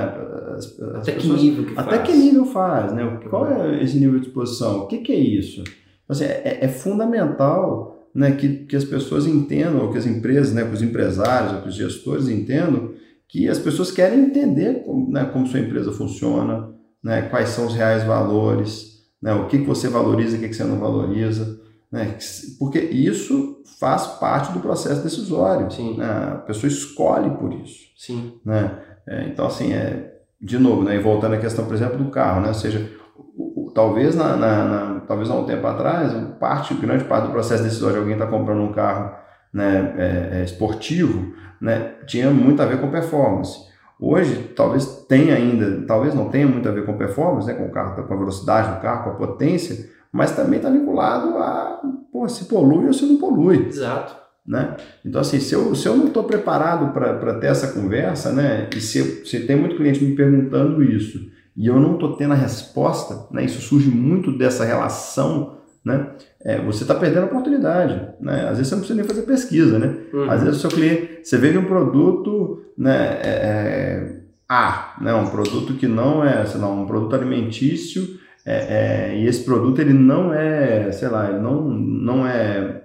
As, 0.54 0.66
as 0.78 0.94
até 0.96 1.12
que 1.12 1.20
pessoas- 1.22 1.40
nível 1.42 1.64
que 1.64 1.78
até 1.78 1.96
faz. 1.96 2.02
que 2.10 2.14
nível 2.14 2.44
faz, 2.44 2.92
né? 2.92 3.20
Qual 3.30 3.46
é 3.50 3.82
esse 3.82 3.98
nível 3.98 4.20
de 4.20 4.26
exposição? 4.26 4.80
O 4.80 4.86
que, 4.86 4.98
que 4.98 5.12
é 5.12 5.18
isso? 5.18 5.64
Assim, 6.06 6.24
é, 6.24 6.58
é 6.60 6.68
fundamental 6.68 7.99
né, 8.14 8.32
que, 8.32 8.64
que 8.66 8.76
as 8.76 8.84
pessoas 8.84 9.26
entendam, 9.26 9.82
ou 9.84 9.92
que 9.92 9.98
as 9.98 10.06
empresas, 10.06 10.52
né, 10.52 10.64
que 10.64 10.74
os 10.74 10.82
empresários, 10.82 11.52
ou 11.54 11.62
que 11.62 11.68
os 11.68 11.74
gestores 11.74 12.28
entendam 12.28 12.90
que 13.28 13.48
as 13.48 13.58
pessoas 13.58 13.92
querem 13.92 14.24
entender 14.24 14.82
como, 14.84 15.10
né, 15.12 15.24
como 15.32 15.46
sua 15.46 15.60
empresa 15.60 15.92
funciona, 15.92 16.68
né, 17.02 17.22
quais 17.22 17.50
são 17.50 17.66
os 17.66 17.74
reais 17.74 18.02
valores, 18.02 19.00
né, 19.22 19.32
o 19.34 19.46
que, 19.46 19.58
que 19.58 19.66
você 19.66 19.88
valoriza 19.88 20.34
e 20.34 20.38
o 20.38 20.42
que, 20.42 20.48
que 20.48 20.54
você 20.56 20.64
não 20.64 20.78
valoriza. 20.78 21.58
Né, 21.92 22.16
porque 22.58 22.78
isso 22.78 23.62
faz 23.78 24.06
parte 24.06 24.52
do 24.52 24.60
processo 24.60 25.02
decisório. 25.02 25.70
Sim. 25.70 25.96
Né, 25.96 26.04
a 26.06 26.36
pessoa 26.46 26.68
escolhe 26.70 27.30
por 27.30 27.52
isso 27.52 27.80
Sim, 27.96 28.32
né? 28.44 28.78
É, 29.08 29.24
então, 29.28 29.46
assim, 29.46 29.72
é, 29.72 30.12
de 30.40 30.58
novo, 30.58 30.82
né, 30.82 30.96
e 30.96 31.00
voltando 31.00 31.34
à 31.34 31.38
questão, 31.38 31.64
por 31.64 31.74
exemplo, 31.74 31.98
do 31.98 32.10
carro, 32.10 32.40
né? 32.42 32.48
Ou 32.48 32.54
seja, 32.54 32.88
o- 33.36 33.66
o- 33.66 33.70
talvez, 33.72 34.14
na, 34.14 34.36
na- 34.36 34.64
na- 34.64 34.99
talvez 35.06 35.30
há 35.30 35.34
um 35.34 35.44
tempo 35.44 35.66
atrás, 35.66 36.12
parte, 36.38 36.74
grande 36.74 37.04
parte 37.04 37.26
do 37.26 37.32
processo 37.32 37.62
decisório 37.62 37.94
de 37.94 38.00
alguém 38.00 38.14
estar 38.14 38.26
comprando 38.26 38.60
um 38.60 38.72
carro 38.72 39.14
né, 39.52 39.94
é, 39.96 40.40
é, 40.40 40.44
esportivo 40.44 41.34
né, 41.60 41.94
tinha 42.06 42.30
muito 42.30 42.62
a 42.62 42.66
ver 42.66 42.80
com 42.80 42.90
performance. 42.90 43.68
Hoje, 44.00 44.52
talvez 44.56 45.04
tenha 45.08 45.34
ainda, 45.34 45.84
talvez 45.86 46.14
não 46.14 46.30
tenha 46.30 46.46
muito 46.46 46.68
a 46.68 46.72
ver 46.72 46.86
com 46.86 46.96
performance, 46.96 47.46
né, 47.46 47.54
com 47.54 47.66
o 47.66 47.70
carro, 47.70 48.02
com 48.02 48.14
a 48.14 48.16
velocidade 48.16 48.74
do 48.74 48.80
carro, 48.80 49.04
com 49.04 49.10
a 49.10 49.26
potência, 49.26 49.90
mas 50.10 50.34
também 50.34 50.56
está 50.56 50.70
vinculado 50.70 51.36
a 51.36 51.80
pô, 52.10 52.28
se 52.28 52.46
polui 52.46 52.86
ou 52.86 52.92
se 52.92 53.04
não 53.04 53.18
polui 53.18 53.66
exato. 53.68 54.16
né? 54.46 54.76
Então, 55.04 55.20
assim, 55.20 55.38
se 55.38 55.54
eu, 55.54 55.74
se 55.74 55.86
eu 55.86 55.96
não 55.96 56.06
estou 56.06 56.24
preparado 56.24 56.92
para 56.92 57.34
ter 57.34 57.48
essa 57.48 57.68
conversa, 57.68 58.32
né? 58.32 58.68
E 58.74 58.80
se, 58.80 59.24
se 59.26 59.40
tem 59.40 59.54
muito 59.54 59.76
cliente 59.76 60.02
me 60.02 60.16
perguntando 60.16 60.82
isso 60.82 61.30
e 61.56 61.66
eu 61.66 61.78
não 61.78 61.94
estou 61.94 62.16
tendo 62.16 62.32
a 62.32 62.36
resposta, 62.36 63.26
né? 63.30 63.44
Isso 63.44 63.60
surge 63.60 63.90
muito 63.90 64.36
dessa 64.36 64.64
relação, 64.64 65.58
né? 65.84 66.10
É, 66.42 66.60
você 66.60 66.84
está 66.84 66.94
perdendo 66.94 67.24
a 67.24 67.26
oportunidade, 67.26 68.00
né? 68.20 68.48
Às 68.48 68.58
vezes 68.58 68.68
você 68.68 68.74
não 68.74 68.80
precisa 68.80 69.00
nem 69.00 69.08
fazer 69.08 69.22
pesquisa, 69.22 69.78
né? 69.78 69.94
Uhum. 70.12 70.30
Às 70.30 70.42
vezes 70.42 70.58
o 70.58 70.60
seu 70.60 70.70
cliente, 70.70 71.20
você 71.22 71.36
vende 71.36 71.58
um 71.58 71.64
produto, 71.64 72.62
né? 72.76 73.18
é, 73.22 73.30
é, 73.30 74.20
A, 74.48 74.96
né? 75.00 75.14
Um 75.14 75.28
produto 75.28 75.74
que 75.74 75.86
não 75.86 76.24
é, 76.24 76.46
sei 76.46 76.60
lá, 76.60 76.68
um 76.68 76.86
produto 76.86 77.14
alimentício 77.14 78.18
é, 78.44 79.12
é, 79.12 79.18
e 79.18 79.26
esse 79.26 79.44
produto 79.44 79.80
ele 79.80 79.92
não 79.92 80.32
é, 80.32 80.90
sei 80.92 81.08
lá, 81.08 81.28
ele 81.28 81.40
não, 81.40 81.62
não 81.68 82.26
é 82.26 82.82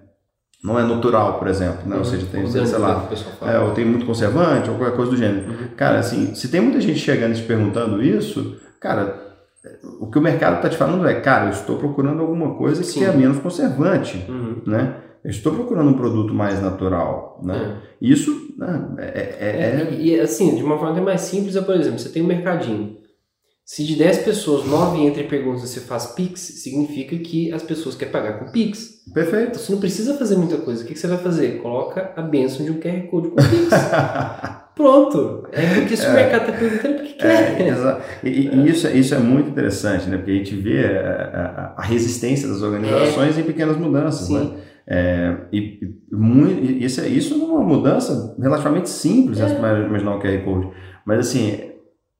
não 0.65 0.80
é 0.80 0.84
natural, 0.84 1.38
por 1.38 1.47
exemplo, 1.47 1.88
né? 1.88 1.95
Ou 1.97 2.04
seja, 2.06 2.25
tem, 2.32 2.45
sei 2.47 2.62
Orgânico, 2.62 2.82
lá, 2.82 3.08
que 3.08 3.45
é, 3.49 3.60
ou 3.60 3.71
tem 3.71 3.86
muito 3.86 4.06
conservante 4.06 4.69
ou 4.69 4.78
qualquer 4.78 4.95
coisa 4.95 5.12
do 5.12 5.17
gênero. 5.17 5.47
Uhum. 5.49 5.67
Cara, 5.78 5.99
assim, 5.99 6.34
se 6.34 6.47
tem 6.49 6.60
muita 6.62 6.82
gente 6.82 6.99
chegando 6.99 7.34
e 7.34 7.36
te 7.36 7.43
perguntando 7.43 8.01
isso, 8.04 8.58
cara, 8.80 9.23
o 9.99 10.08
que 10.08 10.17
o 10.17 10.21
mercado 10.21 10.58
está 10.58 10.69
te 10.69 10.78
falando 10.78 11.08
é, 11.08 11.13
cara, 11.15 11.45
eu 11.45 11.51
estou 11.51 11.78
procurando 11.78 12.21
alguma 12.21 12.56
coisa 12.56 12.82
que 12.82 12.88
Sim. 12.88 12.99
tenha 13.01 13.13
menos 13.13 13.38
conservante, 13.39 14.25
Uhum. 14.28 14.62
né? 14.65 14.95
Eu 15.23 15.32
estou 15.32 15.54
procurando 15.54 15.89
um 15.89 15.93
produto 15.93 16.34
mais 16.36 16.62
natural, 16.62 17.39
né? 17.43 17.78
É. 17.82 17.95
Isso 17.99 18.54
né, 18.60 18.89
é, 18.99 19.04
é- 19.04 19.38
é- 19.39 19.82
É, 19.82 19.93
e, 19.93 20.10
e, 20.15 20.19
assim, 20.19 20.56
de 20.56 20.63
uma 20.63 20.78
forma 20.78 20.91
até 20.91 21.01
mais 21.01 21.21
simples, 21.21 21.56
é, 21.56 21.62
por 21.62 21.75
exemplo, 21.75 21.97
você 21.99 22.10
tem 22.10 22.21
um 22.21 22.28
mercadinho. 22.28 22.97
Se 23.65 23.84
de 23.84 23.95
10 23.95 24.19
pessoas, 24.19 24.63
9 24.67 25.01
entram 25.01 25.23
e 25.23 25.28
perguntam 25.28 25.62
se 25.62 25.67
você 25.67 25.80
faz 25.80 26.06
Pix, 26.06 26.39
significa 26.39 27.17
que 27.17 27.51
as 27.51 27.63
pessoas 27.63 27.95
querem 27.95 28.12
pagar 28.12 28.38
com 28.38 28.51
Pix. 28.51 29.01
perfeito. 29.12 29.47
Então 29.47 29.60
você 29.60 29.71
não 29.71 29.80
precisa 29.80 30.13
fazer 30.13 30.36
muita 30.38 30.58
coisa. 30.58 30.84
O 30.84 30.88
que 30.88 30.95
você 30.95 31.08
vai 31.08 31.17
fazer? 31.17 31.63
Coloca 31.63 32.13
a 32.15 32.21
benção 32.21 32.63
de 32.63 32.71
um 32.71 32.80
QR 32.80 33.08
Code 33.10 33.30
com 33.30 33.36
Pix. 33.38 33.71
Pronto. 34.75 35.47
É 35.51 35.73
porque 35.80 35.97
se 35.97 36.06
o 36.06 36.13
mercado 36.13 36.41
está 36.41 36.60
perguntando, 36.60 36.95
por 36.95 37.06
que 37.06 37.13
quer? 37.13 37.60
É, 37.60 38.30
e, 38.30 38.49
e 38.49 38.69
isso, 38.69 38.88
isso 38.89 39.15
é 39.15 39.19
muito 39.19 39.49
interessante, 39.49 40.08
né? 40.10 40.17
Porque 40.17 40.32
a 40.32 40.36
gente 40.36 40.56
vê 40.58 40.86
a, 40.86 41.73
a, 41.75 41.82
a 41.82 41.82
resistência 41.82 42.47
das 42.47 42.62
organizações 42.62 43.36
em 43.36 43.43
pequenas 43.43 43.78
mudanças, 43.78 44.28
Sim. 44.28 44.38
né? 44.38 44.58
É, 44.88 45.38
e, 45.51 45.80
e 46.12 46.15
muito, 46.15 46.63
isso, 46.63 47.01
é, 47.01 47.08
isso 47.08 47.34
é 47.34 47.38
uma 47.38 47.63
mudança 47.63 48.36
relativamente 48.39 48.89
simples, 48.89 49.39
né? 49.39 49.51
É. 49.51 49.60
Vai 49.60 49.86
imaginar 49.86 50.17
o 50.17 50.19
QR 50.19 50.43
Code. 50.43 50.69
Mas 51.04 51.19
assim, 51.19 51.71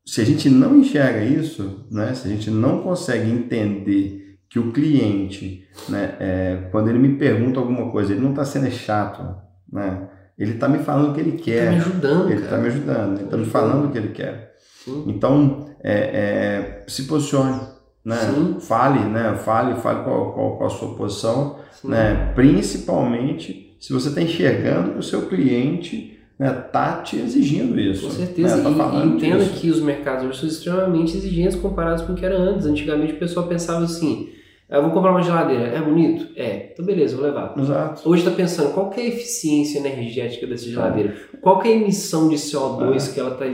se 0.05 0.21
a 0.21 0.23
gente 0.23 0.49
não 0.49 0.77
enxerga 0.79 1.23
isso, 1.23 1.85
né? 1.91 2.13
Se 2.13 2.27
a 2.27 2.31
gente 2.31 2.49
não 2.51 2.81
consegue 2.81 3.29
entender 3.29 4.37
que 4.49 4.59
o 4.59 4.71
cliente, 4.71 5.67
né? 5.89 6.15
é, 6.19 6.69
quando 6.71 6.89
ele 6.89 6.99
me 6.99 7.17
pergunta 7.17 7.59
alguma 7.59 7.91
coisa, 7.91 8.13
ele 8.13 8.21
não 8.21 8.29
está 8.29 8.45
sendo 8.45 8.69
chato, 8.71 9.23
né? 9.71 10.07
Ele 10.37 10.51
está 10.51 10.67
me 10.67 10.79
falando 10.79 11.11
o 11.11 11.13
que 11.13 11.19
ele 11.21 11.31
Tá 11.37 11.43
quer. 11.43 11.71
me 11.71 11.77
ajudando, 11.77 12.31
Ele 12.31 12.41
está 12.43 12.57
me 12.57 12.67
ajudando, 12.67 13.15
ele 13.15 13.23
está 13.25 13.37
me 13.37 13.45
falando 13.45 13.85
o 13.87 13.91
que 13.91 13.97
ele 13.97 14.09
quer. 14.09 14.53
Sim. 14.83 15.03
Então, 15.07 15.69
é, 15.83 15.93
é, 15.93 16.83
se 16.87 17.03
posicione, 17.03 17.59
né? 18.03 18.15
Sim. 18.17 18.57
Fale, 18.59 18.99
né? 19.09 19.35
Fale, 19.35 19.75
fale 19.81 20.03
qual, 20.03 20.33
qual, 20.33 20.57
qual 20.57 20.67
a 20.67 20.69
sua 20.69 20.93
posição, 20.95 21.57
Sim. 21.71 21.87
né? 21.89 22.31
Principalmente 22.35 23.75
se 23.79 23.93
você 23.93 24.09
está 24.09 24.21
enxergando 24.21 24.93
que 24.93 24.99
o 24.99 25.03
seu 25.03 25.27
cliente 25.27 26.14
está 26.39 27.01
te 27.01 27.17
exigindo 27.17 27.79
isso. 27.79 28.05
Com 28.07 28.11
certeza. 28.11 28.57
Né? 28.57 28.75
Tá 28.77 28.91
E- 29.03 29.07
entenda 29.07 29.37
disso. 29.43 29.53
que 29.61 29.69
os 29.69 29.79
mercados 29.81 30.25
hoje 30.25 30.39
são 30.39 30.49
extremamente 30.49 31.15
exigentes 31.17 31.55
comparados 31.55 32.03
com 32.03 32.13
o 32.13 32.15
que 32.15 32.25
era 32.25 32.37
antes. 32.37 32.65
Antigamente 32.65 33.13
o 33.13 33.19
pessoal 33.19 33.47
pensava 33.47 33.85
assim: 33.85 34.29
eu 34.69 34.81
vou 34.81 34.91
comprar 34.91 35.11
uma 35.11 35.21
geladeira, 35.21 35.63
é 35.67 35.79
bonito? 35.81 36.27
É, 36.35 36.71
então 36.73 36.83
beleza, 36.85 37.15
vou 37.15 37.25
levar. 37.25 37.53
Exato. 37.57 38.09
Hoje 38.09 38.23
está 38.23 38.35
pensando 38.35 38.73
qual 38.73 38.91
é 38.97 39.01
a 39.01 39.05
eficiência 39.07 39.77
energética 39.79 40.45
dessa 40.47 40.65
geladeira, 40.65 41.13
qual 41.41 41.59
que 41.59 41.67
é 41.69 41.71
a 41.71 41.75
emissão 41.75 42.27
de 42.27 42.35
CO2 42.35 43.13
que 43.13 43.19
ela 43.19 43.31
está 43.31 43.45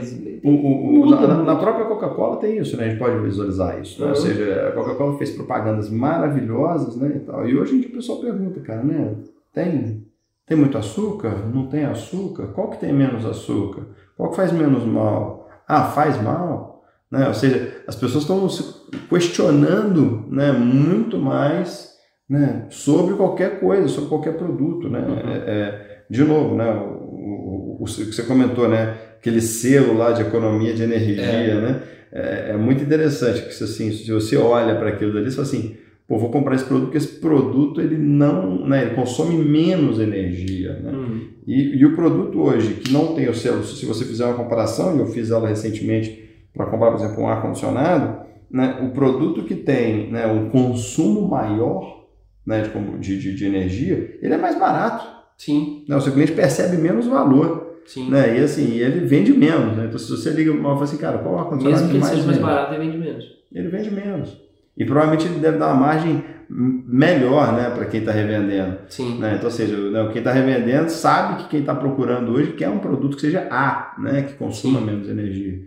na, 1.28 1.42
na- 1.44 1.56
própria 1.56 1.84
Coca-Cola 1.84 2.38
tem 2.38 2.58
isso, 2.58 2.76
né? 2.76 2.86
A 2.86 2.88
gente 2.88 2.98
pode 2.98 3.18
visualizar 3.20 3.80
isso. 3.80 4.00
né? 4.02 4.08
Ou 4.08 4.16
seja, 4.16 4.68
a 4.68 4.72
Coca-Cola 4.72 5.16
fez 5.18 5.30
propagandas 5.30 5.88
maravilhosas, 5.90 6.96
né? 6.96 7.12
E, 7.16 7.20
tal. 7.20 7.46
e 7.48 7.56
hoje 7.56 7.76
em 7.76 7.80
dia 7.80 7.90
o 7.90 7.92
pessoal 7.92 8.18
pergunta, 8.18 8.60
cara, 8.60 8.82
né? 8.82 9.14
Tem, 9.54 10.02
tem 10.46 10.56
muito 10.56 10.76
açúcar? 10.76 11.46
Não 11.52 11.66
tem 11.66 11.84
açúcar? 11.84 12.48
Qual 12.48 12.70
que 12.70 12.80
tem 12.80 12.92
menos 12.92 13.24
açúcar? 13.24 13.86
Qual 14.16 14.30
que 14.30 14.36
faz 14.36 14.52
menos 14.52 14.84
mal? 14.84 15.48
Ah, 15.66 15.84
faz 15.84 16.20
mal? 16.20 16.82
Né? 17.10 17.28
Ou 17.28 17.34
seja, 17.34 17.82
as 17.86 17.94
pessoas 17.94 18.24
estão 18.24 18.48
se 18.48 18.64
questionando 19.08 20.26
né, 20.30 20.50
muito 20.52 21.18
mais 21.18 21.92
né, 22.28 22.66
sobre 22.70 23.14
qualquer 23.14 23.60
coisa, 23.60 23.88
sobre 23.88 24.08
qualquer 24.08 24.36
produto. 24.36 24.88
Né? 24.88 25.00
Uhum. 25.00 25.30
É, 25.30 25.36
é, 25.36 26.04
de 26.08 26.24
novo, 26.24 26.56
né, 26.56 26.70
o, 26.72 27.78
o, 27.80 27.82
o, 27.82 27.84
que 27.84 28.04
você 28.12 28.22
comentou, 28.22 28.68
né, 28.68 28.96
aquele 29.18 29.40
selo 29.40 29.96
lá 29.96 30.12
de 30.12 30.22
economia 30.22 30.74
de 30.74 30.82
energia, 30.82 31.22
É. 31.22 31.60
né? 31.60 31.82
É, 32.14 32.50
é 32.50 32.56
muito 32.58 32.82
interessante 32.82 33.40
que 33.42 33.54
se, 33.54 33.64
assim, 33.64 33.90
se 33.90 34.10
você 34.12 34.36
olha 34.36 34.76
para 34.76 34.90
aquilo 34.90 35.14
dali, 35.14 35.30
você 35.30 35.36
fala 35.36 35.48
assim, 35.48 35.76
pô, 36.12 36.18
vou 36.18 36.30
comprar 36.30 36.54
esse 36.56 36.66
produto 36.66 36.88
porque 36.88 36.98
esse 36.98 37.20
produto 37.20 37.80
ele 37.80 37.96
não, 37.96 38.68
né, 38.68 38.82
ele 38.82 38.94
consome 38.94 39.34
menos 39.42 39.98
energia, 39.98 40.74
né? 40.74 40.92
Hum, 40.92 41.28
E, 41.46 41.78
e 41.78 41.86
o 41.86 41.96
produto 41.96 42.38
hoje 42.38 42.74
que 42.74 42.92
não 42.92 43.14
tem 43.14 43.30
o 43.30 43.34
selo, 43.34 43.64
se 43.64 43.86
você 43.86 44.04
fizer 44.04 44.26
uma 44.26 44.34
comparação, 44.34 44.94
e 44.94 44.98
eu 44.98 45.06
fiz 45.06 45.30
ela 45.30 45.48
recentemente 45.48 46.22
para 46.52 46.66
comprar, 46.66 46.90
por 46.90 47.00
exemplo, 47.00 47.22
um 47.22 47.28
ar-condicionado, 47.28 48.26
né, 48.50 48.78
o 48.82 48.90
produto 48.90 49.44
que 49.44 49.54
tem 49.54 50.12
né, 50.12 50.26
um 50.26 50.50
consumo 50.50 51.26
maior 51.26 52.04
né, 52.46 52.70
de, 53.00 53.18
de, 53.18 53.34
de, 53.34 53.46
energia, 53.46 54.18
ele 54.20 54.34
é 54.34 54.38
mais 54.38 54.58
barato. 54.58 55.06
sim, 55.38 55.86
Né? 55.88 55.96
O 55.96 56.00
seu 56.02 56.12
cliente 56.12 56.32
percebe 56.32 56.76
menos 56.76 57.06
valor. 57.06 57.78
sim. 57.86 58.10
Né? 58.10 58.38
E 58.38 58.44
assim, 58.44 58.76
ele 58.76 59.06
vende 59.06 59.32
menos. 59.32 59.78
Né? 59.78 59.86
Então, 59.86 59.98
se 59.98 60.10
você 60.10 60.28
liga 60.28 60.52
e 60.52 60.60
fala 60.60 60.84
assim, 60.84 60.98
cara, 60.98 61.16
qual 61.18 61.38
ar-condicionado 61.38 61.86
Mesmo 61.86 61.86
que 61.86 61.92
que 61.92 61.96
ele 61.96 62.00
mais 62.00 62.14
seja 62.14 62.26
mais 62.26 62.38
barato, 62.38 62.74
ele 62.74 62.84
vende 62.84 62.98
menos. 62.98 63.24
Ele 63.50 63.68
vende 63.68 63.90
menos. 63.90 64.41
E 64.76 64.84
provavelmente 64.84 65.26
ele 65.26 65.38
deve 65.40 65.58
dar 65.58 65.68
uma 65.68 65.86
margem 65.86 66.24
melhor 66.48 67.52
né, 67.54 67.70
para 67.70 67.86
quem 67.86 68.00
está 68.00 68.12
revendendo. 68.12 68.78
Sim. 68.88 69.18
Né? 69.18 69.34
Então, 69.34 69.46
ou 69.46 69.50
seja, 69.50 69.76
né, 69.76 70.08
quem 70.12 70.18
está 70.18 70.32
revendendo 70.32 70.90
sabe 70.90 71.42
que 71.42 71.48
quem 71.50 71.60
está 71.60 71.74
procurando 71.74 72.32
hoje 72.32 72.52
quer 72.52 72.68
um 72.68 72.78
produto 72.78 73.14
que 73.16 73.22
seja 73.22 73.46
A, 73.50 73.94
né, 73.98 74.22
que 74.22 74.34
consuma 74.34 74.80
Sim. 74.80 74.86
menos 74.86 75.08
energia. 75.08 75.60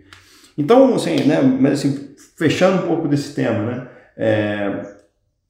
Então, 0.56 0.94
assim, 0.94 1.24
né, 1.24 1.40
mas, 1.42 1.72
assim, 1.84 2.14
fechando 2.38 2.84
um 2.84 2.86
pouco 2.86 3.08
desse 3.08 3.34
tema, 3.34 3.62
né, 3.64 3.88
é, 4.16 4.82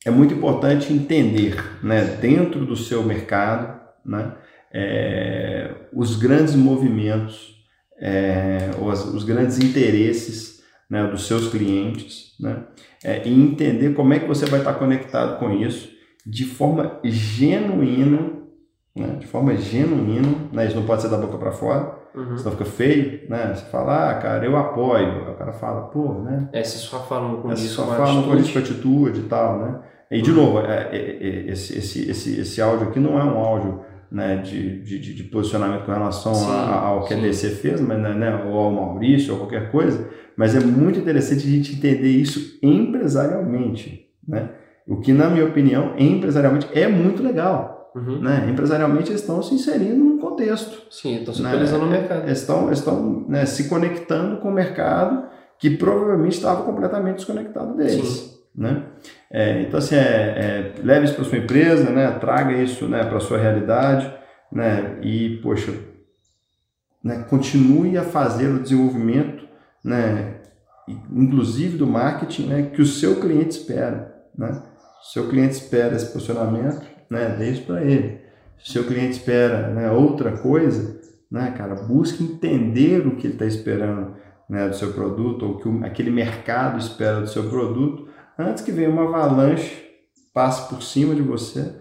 é 0.07 0.11
muito 0.11 0.35
importante 0.35 0.93
entender 0.93 1.57
né, 1.83 2.03
dentro 2.21 2.65
do 2.65 2.77
seu 2.77 3.03
mercado 3.03 3.79
né, 4.05 4.33
é, 4.73 5.71
os 5.93 6.17
grandes 6.17 6.55
movimentos, 6.55 7.55
é, 8.01 8.71
ou 8.79 8.91
as- 8.91 9.05
os 9.07 9.25
grandes 9.25 9.59
interesses 9.59 10.63
né, 10.89 11.07
dos 11.07 11.27
seus 11.27 11.49
clientes 11.49 12.35
né, 12.41 12.59
é, 13.05 13.27
e 13.27 13.33
entender 13.43 13.95
como 13.95 14.13
é 14.15 14.19
que 14.19 14.27
você 14.29 14.47
vai 14.47 14.61
estar 14.61 14.75
conectado 14.75 15.39
com 15.39 15.51
isso 15.53 15.95
de 16.25 16.45
forma 16.45 16.99
genuína, 17.05 18.33
né, 18.95 19.17
de 19.21 19.27
forma 19.27 19.55
genuína, 19.57 20.49
né, 20.53 20.67
isso 20.67 20.77
não 20.77 20.85
pode 20.87 21.03
ser 21.03 21.09
da 21.09 21.17
boca 21.19 21.39
para 21.39 21.53
fora, 21.53 21.95
Uhum. 22.17 22.39
senão 22.39 22.53
fica 22.53 22.65
feio, 22.65 23.29
né? 23.29 23.53
Você 23.55 23.67
fala, 23.67 24.11
ah, 24.11 24.15
cara, 24.15 24.43
eu 24.47 24.57
apoio. 24.57 25.27
Aí 25.27 25.33
o 25.33 25.35
cara 25.35 25.53
fala, 25.53 25.83
pô, 25.89 26.15
né? 26.23 26.49
É, 26.51 26.65
você 26.65 26.79
só 26.79 27.01
fala 27.01 27.43
com 27.43 27.53
Essa 27.53 27.63
isso, 27.67 27.75
só 27.75 27.83
com 27.83 27.91
fala 27.91 28.07
com 28.07 28.33
atitude. 28.33 28.41
isso 28.43 28.53
com 28.55 28.59
atitude 28.59 29.21
e 29.21 29.23
tal, 29.25 29.59
né? 29.59 29.81
E 30.11 30.23
de 30.23 30.33
novo, 30.33 30.61
é, 30.61 30.89
é, 30.93 30.97
é, 30.97 31.51
esse, 31.51 31.77
esse, 31.79 32.11
esse, 32.11 32.41
esse 32.41 32.63
áudio 32.63 32.89
aqui 32.89 32.99
não 32.99 33.21
é 33.21 33.23
um 33.23 33.37
áudio 33.37 33.83
né, 34.11 34.37
de, 34.37 34.81
de, 34.83 35.15
de- 35.15 35.23
posicionamento 35.25 35.85
com 35.85 35.93
relação 35.93 36.35
Sim, 36.35 36.51
a- 36.51 36.79
ao 36.81 37.05
que 37.05 37.15
a 37.15 37.17
sim. 37.17 37.23
DC 37.23 37.49
fez, 37.51 37.81
mas, 37.81 37.99
né, 37.99 38.15
né, 38.15 38.45
ou 38.45 38.57
ao 38.59 38.71
Maurício, 38.73 39.33
ou 39.35 39.41
qualquer 39.41 39.71
coisa, 39.71 40.09
mas 40.37 40.55
é 40.55 40.61
muito 40.61 40.99
interessante 40.99 41.47
a 41.47 41.51
gente 41.51 41.75
entender 41.75 42.09
isso 42.09 42.59
empresarialmente, 42.63 44.09
né? 44.27 44.51
O 44.87 44.97
que, 45.01 45.13
na 45.13 45.29
minha 45.29 45.45
opinião, 45.45 45.95
empresarialmente 45.99 46.69
é 46.73 46.87
muito 46.87 47.23
legal, 47.23 47.91
Uhum. 47.97 48.21
né? 48.21 48.47
Empresarialmente 48.51 49.11
eles 49.11 49.21
estão 49.23 49.43
se 49.43 49.55
inserindo 49.55 49.97
num 49.97 50.19
contexto, 50.19 50.83
Sim, 50.91 51.17
estão 51.19 51.33
se 51.35 51.43
Né, 51.43 51.49
atualizando 51.49 51.85
no 51.87 51.91
mercado. 51.91 52.25
eles 52.27 52.39
estão, 52.41 52.71
estão 52.71 53.25
né, 53.29 53.47
se 53.47 53.69
conectando 53.69 54.37
com 54.37 54.49
o 54.49 54.53
mercado 54.53 55.25
que 55.59 55.71
provavelmente 55.71 56.37
estava 56.37 56.63
completamente 56.63 57.17
desconectado 57.17 57.75
deles. 57.75 58.07
Sim. 58.07 58.37
Né? 58.55 58.83
É, 59.31 59.63
então, 59.63 59.79
assim, 59.79 59.97
é, 59.97 59.99
é, 59.99 60.73
leve 60.83 61.07
isso 61.07 61.15
para 61.15 61.25
sua 61.25 61.39
empresa, 61.39 61.91
né? 61.91 62.11
traga 62.13 62.53
isso 62.53 62.87
né, 62.89 63.05
para 63.05 63.17
a 63.17 63.21
sua 63.21 63.39
realidade 63.39 64.13
né? 64.53 64.99
e, 65.03 65.41
poxa, 65.43 65.73
né, 67.03 67.25
continue 67.29 67.97
a 67.97 68.03
fazer 68.03 68.49
o 68.49 68.63
desenvolvimento, 68.63 69.47
né, 69.85 70.41
inclusive 71.11 71.77
do 71.77 71.87
marketing, 71.87 72.47
né, 72.47 72.71
que 72.73 72.83
o 72.83 72.87
seu 72.87 73.21
cliente 73.21 73.51
espera. 73.59 74.15
Né? 74.37 74.61
Seu 75.13 75.29
cliente 75.29 75.55
espera 75.55 75.95
esse 75.95 76.13
posicionamento, 76.13 76.85
né, 77.09 77.35
dê 77.39 77.51
isso 77.51 77.63
para 77.63 77.83
ele. 77.83 78.21
Seu 78.59 78.85
cliente 78.85 79.13
espera 79.13 79.69
né, 79.69 79.91
outra 79.91 80.33
coisa, 80.33 81.01
né, 81.31 81.55
cara, 81.57 81.75
busque 81.75 82.25
entender 82.25 83.07
o 83.07 83.17
que 83.17 83.27
ele 83.27 83.35
está 83.35 83.47
esperando 83.47 84.15
né, 84.49 84.69
do 84.69 84.77
seu 84.77 84.93
produto, 84.93 85.45
ou 85.45 85.59
que 85.59 85.69
o- 85.69 85.85
aquele 85.85 86.11
mercado 86.11 86.79
espera 86.79 87.21
do 87.21 87.29
seu 87.29 87.49
produto, 87.49 88.06
antes 88.39 88.63
que 88.63 88.73
venha 88.73 88.91
uma 88.91 89.05
avalanche, 89.05 89.85
passe 90.33 90.69
por 90.69 90.83
cima 90.83 91.15
de 91.15 91.23
você, 91.23 91.73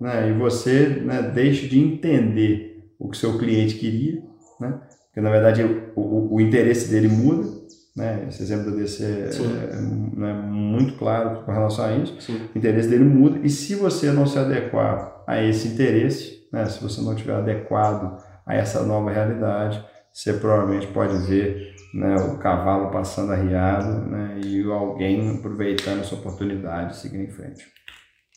né, 0.00 0.28
e 0.28 0.32
você 0.32 0.86
né, 1.02 1.22
deixe 1.22 1.68
de 1.68 1.78
entender 1.78 2.84
o 2.98 3.08
que 3.08 3.16
seu 3.16 3.38
cliente 3.38 3.76
queria, 3.76 4.22
né, 4.60 4.80
porque 5.06 5.20
na 5.20 5.30
verdade 5.30 5.62
o, 5.62 5.92
o, 5.94 6.34
o 6.34 6.40
interesse 6.40 6.90
dele 6.90 7.08
muda, 7.08 7.48
né, 7.96 8.26
esse 8.28 8.42
exemplo 8.42 8.70
da 8.70 8.76
DC 8.76 9.04
é, 9.04 9.30
é, 9.76 9.80
né, 9.80 10.32
muito 10.32 10.94
claro 10.98 11.44
com 11.44 11.52
relação 11.52 11.84
a 11.84 11.96
isso, 11.96 12.20
Sim. 12.20 12.40
o 12.54 12.58
interesse 12.58 12.88
dele 12.88 13.04
muda, 13.04 13.40
e 13.42 13.48
se 13.48 13.74
você 13.74 14.10
não 14.10 14.26
se 14.26 14.38
adequar 14.38 15.22
a 15.26 15.42
esse 15.42 15.68
interesse, 15.68 16.46
né, 16.52 16.66
se 16.66 16.82
você 16.82 17.00
não 17.00 17.14
estiver 17.14 17.34
adequado 17.34 18.22
a 18.44 18.54
essa 18.54 18.82
nova 18.82 19.10
realidade, 19.10 19.82
você 20.12 20.34
provavelmente 20.34 20.86
pode 20.88 21.16
ver 21.26 21.74
né, 21.94 22.16
o 22.16 22.38
cavalo 22.38 22.90
passando 22.90 23.32
arriado 23.32 24.06
né, 24.10 24.40
e 24.44 24.62
alguém 24.70 25.36
aproveitando 25.38 26.00
essa 26.00 26.14
oportunidade 26.14 26.94
e 26.94 26.96
seguindo 26.96 27.24
em 27.24 27.30
frente. 27.30 27.64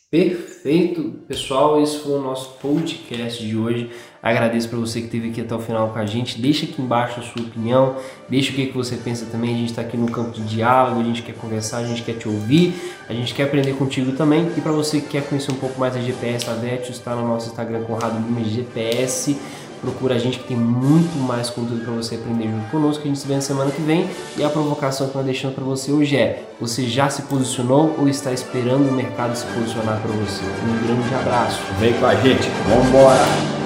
Perfeito, 0.08 1.02
pessoal. 1.26 1.82
Esse 1.82 1.98
foi 1.98 2.12
o 2.12 2.22
nosso 2.22 2.58
podcast 2.58 3.44
de 3.44 3.56
hoje. 3.56 3.90
Agradeço 4.22 4.68
para 4.68 4.78
você 4.78 5.00
que 5.00 5.06
esteve 5.06 5.30
aqui 5.30 5.40
até 5.40 5.52
o 5.52 5.58
final 5.58 5.90
com 5.90 5.98
a 5.98 6.06
gente. 6.06 6.40
Deixa 6.40 6.64
aqui 6.64 6.80
embaixo 6.80 7.18
a 7.18 7.22
sua 7.24 7.42
opinião, 7.42 7.96
deixa 8.28 8.52
o 8.52 8.54
que, 8.54 8.66
que 8.66 8.72
você 8.72 8.96
pensa 8.96 9.26
também. 9.26 9.52
A 9.52 9.58
gente 9.58 9.70
está 9.70 9.82
aqui 9.82 9.96
no 9.96 10.08
campo 10.08 10.30
de 10.30 10.42
diálogo, 10.44 11.00
a 11.00 11.04
gente 11.04 11.22
quer 11.22 11.34
conversar, 11.34 11.78
a 11.78 11.84
gente 11.84 12.02
quer 12.02 12.14
te 12.14 12.28
ouvir, 12.28 12.72
a 13.08 13.12
gente 13.12 13.34
quer 13.34 13.44
aprender 13.44 13.74
contigo 13.74 14.12
também. 14.12 14.48
E 14.56 14.60
para 14.60 14.70
você 14.70 15.00
que 15.00 15.08
quer 15.08 15.28
conhecer 15.28 15.50
um 15.50 15.56
pouco 15.56 15.78
mais 15.78 15.94
da 15.94 16.00
GPS, 16.00 16.48
a 16.48 16.54
está 16.88 17.16
no 17.16 17.26
nosso 17.26 17.48
Instagram 17.48 17.82
Conrado 17.82 18.16
Lima 18.16 18.44
GPS. 18.44 19.36
Procura 19.80 20.14
a 20.14 20.18
gente 20.18 20.38
que 20.38 20.48
tem 20.48 20.56
muito 20.56 21.16
mais 21.18 21.50
conteúdo 21.50 21.84
para 21.84 21.94
você 21.94 22.16
aprender 22.16 22.48
junto 22.48 22.70
conosco. 22.70 23.02
A 23.02 23.06
gente 23.06 23.18
se 23.18 23.26
vê 23.26 23.34
na 23.34 23.40
semana 23.40 23.70
que 23.70 23.82
vem. 23.82 24.08
E 24.36 24.44
a 24.44 24.48
provocação 24.48 25.08
que 25.08 25.16
nós 25.16 25.24
deixamos 25.24 25.54
para 25.54 25.64
você 25.64 25.92
hoje 25.92 26.16
é: 26.16 26.44
você 26.60 26.84
já 26.86 27.08
se 27.08 27.22
posicionou 27.22 27.94
ou 27.98 28.08
está 28.08 28.32
esperando 28.32 28.88
o 28.88 28.92
mercado 28.92 29.36
se 29.36 29.46
posicionar 29.46 30.00
para 30.00 30.12
você? 30.12 30.42
Um 30.44 30.86
grande 30.86 31.14
abraço. 31.14 31.60
Vem 31.78 31.92
com 31.94 32.06
a 32.06 32.14
gente, 32.14 32.48
vamos 32.68 32.88
embora! 32.88 33.65